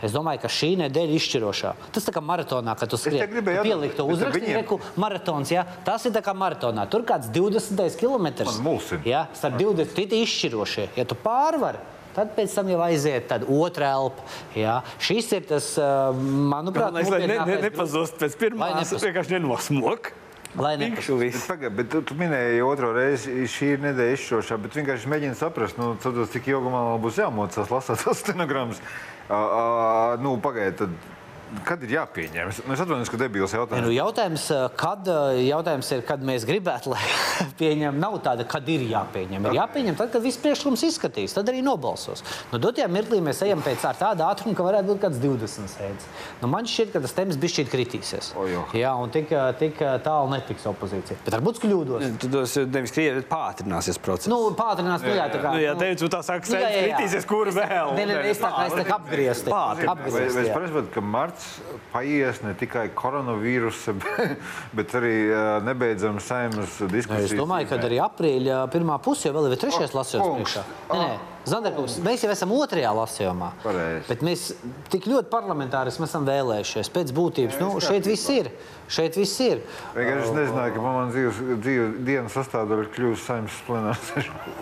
[0.00, 1.74] Es domāju, ka šī nedēļa ir izšķirošā.
[1.92, 3.26] Tas tā kā maratonā, kad te skrieni.
[3.28, 5.52] gribēju pielikt to uzrakstu, maratons.
[5.52, 5.66] Ja?
[5.84, 6.86] Tas ir kā maratonā.
[6.90, 8.30] Tur kāds 20 km.
[8.48, 9.04] Man mulsina.
[9.04, 9.26] Ja?
[9.36, 10.88] Starp 20 tie ir izšķirošie.
[10.96, 11.82] Ja tu pārvari,
[12.16, 14.24] tad pēc tam jau aiziet tad otra elpa.
[14.58, 14.80] Ja?
[15.02, 15.72] Šis ir tas,
[16.16, 19.06] manuprāt, Galvenais, lai ne, ne, nepazust pēc pirmās, nepazust.
[19.08, 20.12] vienkārši nenosmok.
[20.58, 21.46] Lai viss.
[21.46, 25.78] Pagaid, bet tu, tu minēji otro reizi, šī ir nedēļa izšķirošā, bet vienkārši mēģini saprast,
[25.78, 28.82] nu, tad, cik ilgi man būs jāmocās lasīt tos stenogrammas.
[29.30, 31.19] Uh, uh, nu, Pagaidiet, tad
[31.66, 32.50] kad ir jāpieņem?
[32.50, 33.84] Es, nu, es atvainojos, ka debils Ja, jautājums.
[33.86, 37.02] nu, jautājums, eh, kad, eh, jautājums ir, kad mēs gribētu, lai
[37.60, 39.48] pieņem, nav tāda, kad ir jāpieņem.
[39.50, 42.22] Ir jāpieņem tad, kad viss priekšlikums izskatīs, tad arī nobalsos.
[42.52, 46.08] Nu, dotajā mirklī mēs ejam pēc ar tādu ātrumu, ka varētu būt kāds 20 sēdes.
[46.42, 48.32] Nu, man šķiet, ka tas temps bija šķiet kritīsies.
[48.36, 48.64] O, jo.
[48.76, 51.18] Jā, un tik, eh, tik tālu netiks opozīcija.
[51.26, 52.18] Bet varbūt kļūdos.
[52.20, 54.30] Tu tos nevis krievi, bet pātrināsies process.
[54.30, 55.54] Nu, pātrinās, nu, jā, tā kā.
[55.56, 56.96] Nu, ja nu, teicu, tā saka, nu, jā, jā, jā.
[56.96, 57.94] kritīsies, kur vēl?
[57.98, 58.50] Nē, nē, es tā
[58.86, 59.50] kā apgriezti.
[59.50, 61.48] Apgriezti, jā.
[61.48, 63.94] ka marts paies ne tikai koronavīrusa,
[64.76, 67.32] bet, arī uh, nebeidzams saimnes Nē, diskusijas?
[67.32, 70.36] Es domāju, ka arī aprīļa pirmā pusē vēl ir trešais O, lasījums.
[70.36, 70.64] priekšā.
[70.92, 71.18] Nē, nē,
[71.50, 73.50] Zanderkungs, mēs jau esam otrajā lasījumā.
[73.64, 74.04] Pareizi.
[74.10, 74.46] Bet mēs
[74.92, 76.92] tik ļoti parlamentāriski esam vēlējušies.
[76.92, 78.50] Pēc būtības nu, šeit viss ir.
[78.90, 79.62] Šeit viss ir.
[79.96, 84.12] Vienkārši es nezināju, ka man dzīves, dzīves dienas sastāvdaļa kļuvusi saimnes plenārs.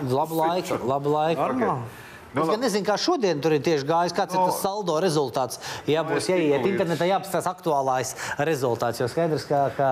[0.07, 1.49] Labu laiku, labu laiku.
[1.51, 2.07] Normāli.
[2.33, 5.57] Nu, Es gan nezinu, kā šodien tur ir tieši gājis, kāds ir tas saldo rezultāts.
[5.89, 8.11] Jā, būs es jāiet internetā, jāapskatās aktuālais
[8.45, 9.01] rezultāts.
[9.01, 9.89] Jo skaidrs, ka, ka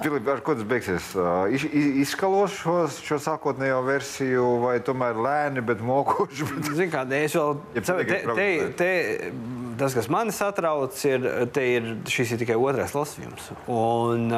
[0.00, 1.10] Filip, ar ko tas beigsies?
[1.52, 6.48] Iz- iz- Izskalos šo, šo sākotnējo versiju, vai tomēr lēni, bet mokoši?
[6.48, 6.70] Bet...
[6.78, 8.04] Zini, kā, es vēl, Ja te,
[8.40, 8.48] te,
[8.80, 8.90] te,
[9.80, 13.50] tas, kas mani satrauc, ir, te ir šis ir tikai otrais lasījums.
[13.70, 14.32] Un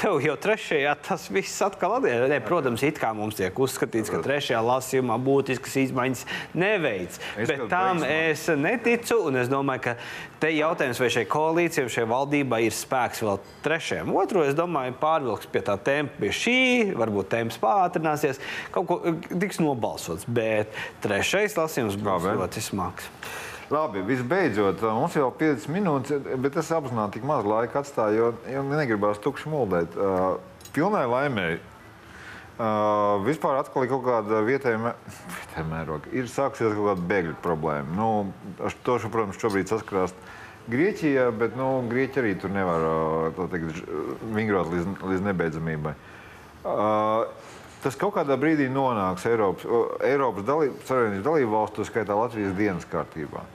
[0.00, 2.28] tev jau trešajā tas viss atkal atgādās.
[2.32, 6.26] Ne, Protams, it kā mums tiek uzskatīts, ka trešajā lasījumā būtiskas izmaiņas
[6.58, 7.18] neveic.
[7.36, 9.94] Es Bet tam es neticu, un es domāju, ka
[10.42, 14.14] te jautājums, vai šai koalīcijai, vai šai valdībai ir spēks vēl trešajam.
[14.16, 16.58] Otru, es domāju, pārvilks pie tā tempa pie šī,
[16.98, 18.40] varbūt temps pātrināsies,
[18.74, 20.26] kaut ko eh, tiks nobalsots.
[20.28, 20.74] Bet
[21.04, 23.10] trešais lasījums būs ļoti smags.
[23.70, 28.30] Labi, visbeidzot, mums jau ir 5 minūtes, bet es apzināti tik maz laika atstāju, jo,
[28.50, 29.94] jo negribās tukši muldēt.
[29.94, 30.40] Uh,
[30.74, 31.60] pilnai laimēji.
[32.60, 34.92] Uh, vispār atkal ir kaut kāda vietējā
[35.38, 36.10] vietējā mēroga.
[36.12, 37.94] Ir sākusies kaut kāda bēgļu problēma.
[37.96, 38.08] Nu,
[38.60, 40.12] ar to, šo, protams, šobrīd saskarās
[40.68, 42.84] Grieķijā, bet nu, Grieķija arī tur nevar
[43.38, 43.80] teikt,
[44.36, 45.94] vingrot līdz, līdz nebeidzamībai.
[46.60, 47.30] Uh,
[47.80, 49.64] tas kaut kādā brīdī nonāks Eiropas,
[50.04, 53.46] Eiropas dalī, Savienības dalību valstu, skaitā Latvijas dienas kārtībā.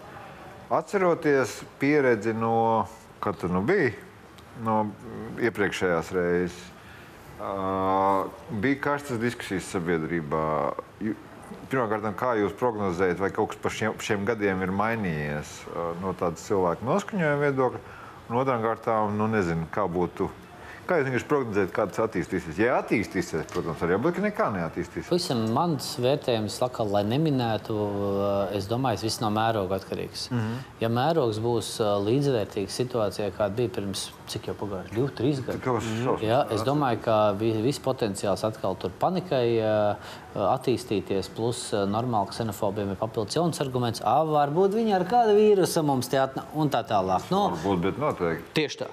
[0.74, 2.88] Atceroties pieredzi no,
[3.22, 3.94] kad tu nu biji,
[4.66, 4.88] no
[5.46, 6.64] iepriekšējās reizes,
[7.40, 8.26] uh,
[8.62, 10.46] bija karstas diskusijas sabiedrībā.
[11.70, 16.14] Pirmkārt, kā jūs prognozējat, vai kaut kas par šiem, šiem gadiem ir mainījies uh, no
[16.18, 17.84] tādas cilvēku noskaņojuma viedokļa?
[18.26, 20.32] Un otrām kārtām, nu, nezinu, kā būtu.
[20.86, 22.58] Kā jūs vienkārši prognozējat, kā tas attīstīsies?
[22.62, 25.10] Ja attīstīsies, protams, arī būt, ka nekā neattīstīsies.
[25.10, 27.78] Pavisam mans vērtējums, laka, lai neminētu,
[28.54, 30.28] es domāju, tas viss no mēroga atkarīgs.
[30.30, 30.60] Mm -hmm.
[30.84, 31.72] Ja mērogs būs
[32.06, 35.60] līdzvērtīgs situācijai, kāda bija pirms cik jau pagājuši, divi, trīs gadi.
[35.66, 36.22] Šausmas.
[36.26, 42.32] Jā, es domāju, ka vi- viss potenciāls atkal tur panikai eh, attīstīties, plus eh, normāli
[42.34, 44.02] ksenofobiem ir papildus jauns arguments.
[44.06, 47.28] Ā, varbūt viņi ar kādu vīrusu mums te atnāk un tā tālāk.
[47.34, 48.50] Nu, Varbūt, bet noteikti.
[48.60, 48.90] Tieši tā.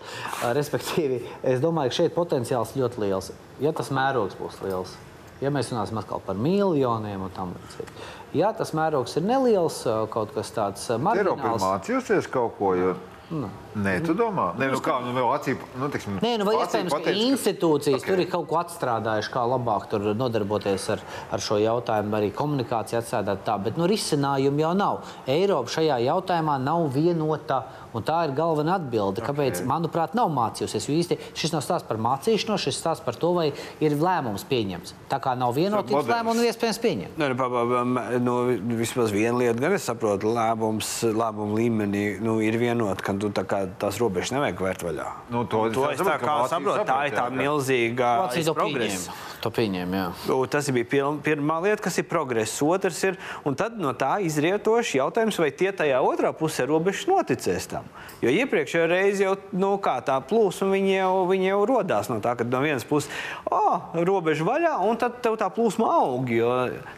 [0.56, 1.22] Respektīvi,
[1.54, 3.32] es domāju, ka šeit potenciāls ļoti liels.
[3.62, 4.94] Ja tas mērogs būs liels,
[5.42, 8.10] ja mēs runāsim atkal par miljoniem un tam līdzīgi.
[8.38, 11.64] Ja tas mērogs ir neliels, kaut kas tāds Eiropa ir marģināls.
[11.66, 12.74] mācījusies kaut ko.
[12.78, 12.94] Jo...
[13.32, 16.98] Nē, tu domā, Nē, nu, kā nu, vēl acīm, nu, tiksim, Nē, nu, iespējams, ka
[16.98, 18.02] pateic, institūcijas Ok.
[18.02, 18.10] okay.
[18.10, 23.00] tur ir kaut ko atstrādājuši, kā labāk tur nodarboties ar, ar šo jautājumu, arī komunikāciju
[23.00, 25.00] atstrādāt tā, bet nu, risinājumu jau nav.
[25.30, 27.62] Eiropa šajā jautājumā nav vienota,
[27.94, 29.20] un tā ir galvenā atbilde.
[29.22, 29.66] Kāpēc, Ok.
[29.68, 30.88] manuprāt, nav mācījusies?
[30.88, 34.92] Jo īsti šis nav stāsts par mācīšanos, šis stāsts par to, vai ir lēmums pieņemts.
[35.10, 37.16] Tā kā nav vienotības lēmumu, nu, iespējams pieņemt.
[37.18, 38.36] Nu, nu, pa- pa- pa- nu,
[38.78, 43.44] vismaz viena lieta, gan es saprotu, lēmums, lēmumu līmenī nu, ir vienota, ka tu tā
[43.44, 45.06] kā tās robežas nevajag vērt vaļā.
[45.30, 46.84] Nu, to to es tā kā saprotu.
[46.84, 49.10] Tā saprot, ir tā milzīga progresa.
[49.10, 49.40] pieņēma.
[49.42, 50.12] To pieņēma, jā.
[50.28, 50.84] Nu, Tas bija
[51.22, 52.60] pirmā lieta, kas ir progress.
[52.62, 57.66] Otrs ir, un tad no tā izrietoši jautājums, vai tie tajā otrā pusē robežas noticēs
[57.82, 58.02] tam.
[58.22, 62.36] Jo iepriekšējā reizē jau nu, kā tā plūsma viņi jau, viņi jau rodās no tā,
[62.38, 63.10] ka no vienas puses
[63.50, 66.30] oh, robeža vaļā, un tad tev tā plūsma aug.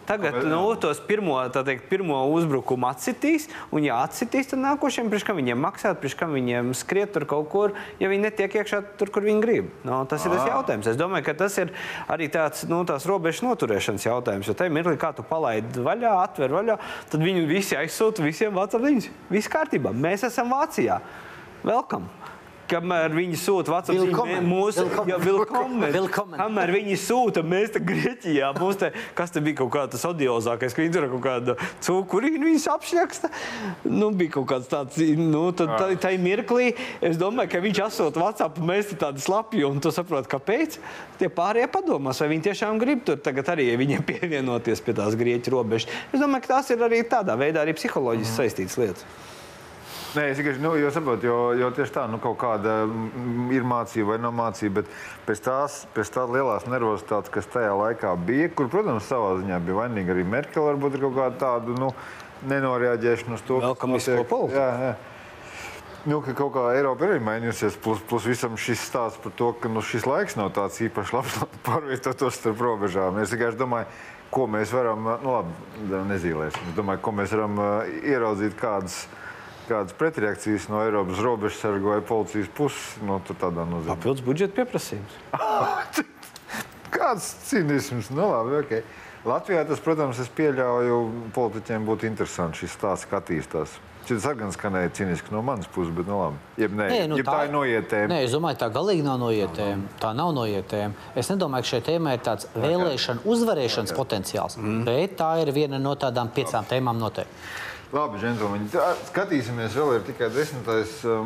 [0.05, 5.25] Tagad Bet, nu, tos pirmo, teikt, pirmo uzbrukumu atsitīs, un ja atsitīs, tad nākošiem priekš
[5.31, 7.73] kam viņiem maksāt, priekš kam viņiem skriet tur kaut kur,
[8.03, 9.73] ja viņi netiek iekšā tur, kur viņi grib.
[9.87, 10.91] Nu, tas ir tas jautājums.
[10.93, 11.73] Es domāju, ka tas ir
[12.13, 14.53] arī tāds nu, robežas noturēšanas jautājums.
[14.53, 16.77] Jo tajā mirklī, kā tu palaidi vaļā, atver vaļā,
[17.13, 19.09] tad viņi visi aizsūta visiem vācu ziņas.
[19.33, 19.95] Viss kārtībā.
[20.05, 21.01] Mēs esam Vācijā.
[21.63, 22.11] Welcome!
[22.65, 24.07] Kamēr viņi sūta Vācijā
[24.43, 24.87] mūsu.
[26.09, 28.49] Kamēr viņi sūta, mēs te Grieķijā.
[28.57, 32.49] Mums te, kas te bija kaut kā tas odiozākais, ka viņi tur kaut kādu cukurīnu
[32.49, 33.31] viņus apšķaksta.
[33.85, 36.71] Nu, bija kaut kāds tāds, nu, tad tā, tā mirklī,
[37.05, 40.81] es domāju, ka viņš asot WhatsApp, mēs te tādi slapji, un tu saproti, kāpēc.
[41.21, 45.55] Tie pārējie padomās, vai viņi tiešām grib tur tagad arī viņiem pievienoties pie tās Grieķu
[45.55, 45.93] robežas.
[46.11, 49.07] Es domāju, ka tās ir arī tādā veidā arī psiholoģiski saistītas lietas.
[50.15, 54.13] Nē, es tikai nu, saprotu, jo, jo tieši tā, nu, kaut kāda mm, ir mācība
[54.13, 54.93] vai nav mācība, bet
[55.27, 59.81] pēc tās, pēc tās lielās nervozitātes, kas tajā laikā bija, kur, protams, savā ziņā bija
[59.81, 61.91] vainīga arī Merkele, varbūt kaut kāda tāda nu,
[62.51, 64.37] nenoreaģēšana uz to, Welcome notiek.
[64.55, 64.95] Jā, jā.
[66.05, 69.71] Nu, ka kaut kā Eiropa ir mainījusies, plus, plus visam šis stāsts par to, ka
[69.73, 73.19] nu, šis laiks nav tāds īpaši labs, pārvietotos starp robežām.
[73.23, 73.89] Es vienkārši domāju,
[74.35, 75.55] ko mēs varam, nu labi,
[76.13, 76.71] nezīmēsim.
[76.71, 79.07] Es domāju, ko mēs varam uh, ieraudzīt kādas,
[79.69, 82.99] kādas pretreakcijas no Eiropas robežsargu vai policijas puses.
[83.05, 83.95] Nu, tur tādā nozīmē.
[83.95, 85.17] Papildus budžeta pieprasījums.
[86.95, 88.13] Kāds cīnisms?
[88.15, 88.85] Nu, labi, okay.
[89.25, 91.01] Latvijā tas, protams, es pieļauju,
[91.35, 93.79] politiķiem būtu interesanti šis stāsts, kā attīstās.
[94.05, 96.41] Arī gan skanēja cīniski no manas puses, bet nu, labi.
[96.61, 98.09] Jeb, nē, Nē, nu, jeb tā, tā ir noietēma.
[98.13, 99.95] Nē, es domāju, tā galīgi nav noietējama.
[100.03, 101.09] Tā nav noietējama.
[101.17, 105.97] Es nedomāju, ka šai tēmai ir tāds vēlēšana uzvarēšanas potenciāls, bet tā ir viena no
[105.97, 107.33] tādām piecām tēmām noteikti.
[107.95, 108.73] Labi, džentlmeņi.
[109.13, 110.67] Skatīsimies, vēl ir tikai 10.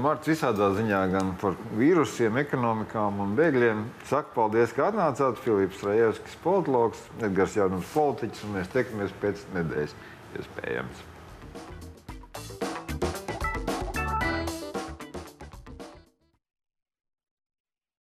[0.04, 3.86] marts visādā ziņā, gan par vīrusiem, ekonomikām un bēgļiem.
[4.10, 5.40] Saku paldies, ka atnācāt.
[5.46, 9.96] Filips Rajevskis, politologs, Edgars Jaunums, politiķis, un mēs tiekamies pēc nedēļas
[10.42, 11.07] iespējams.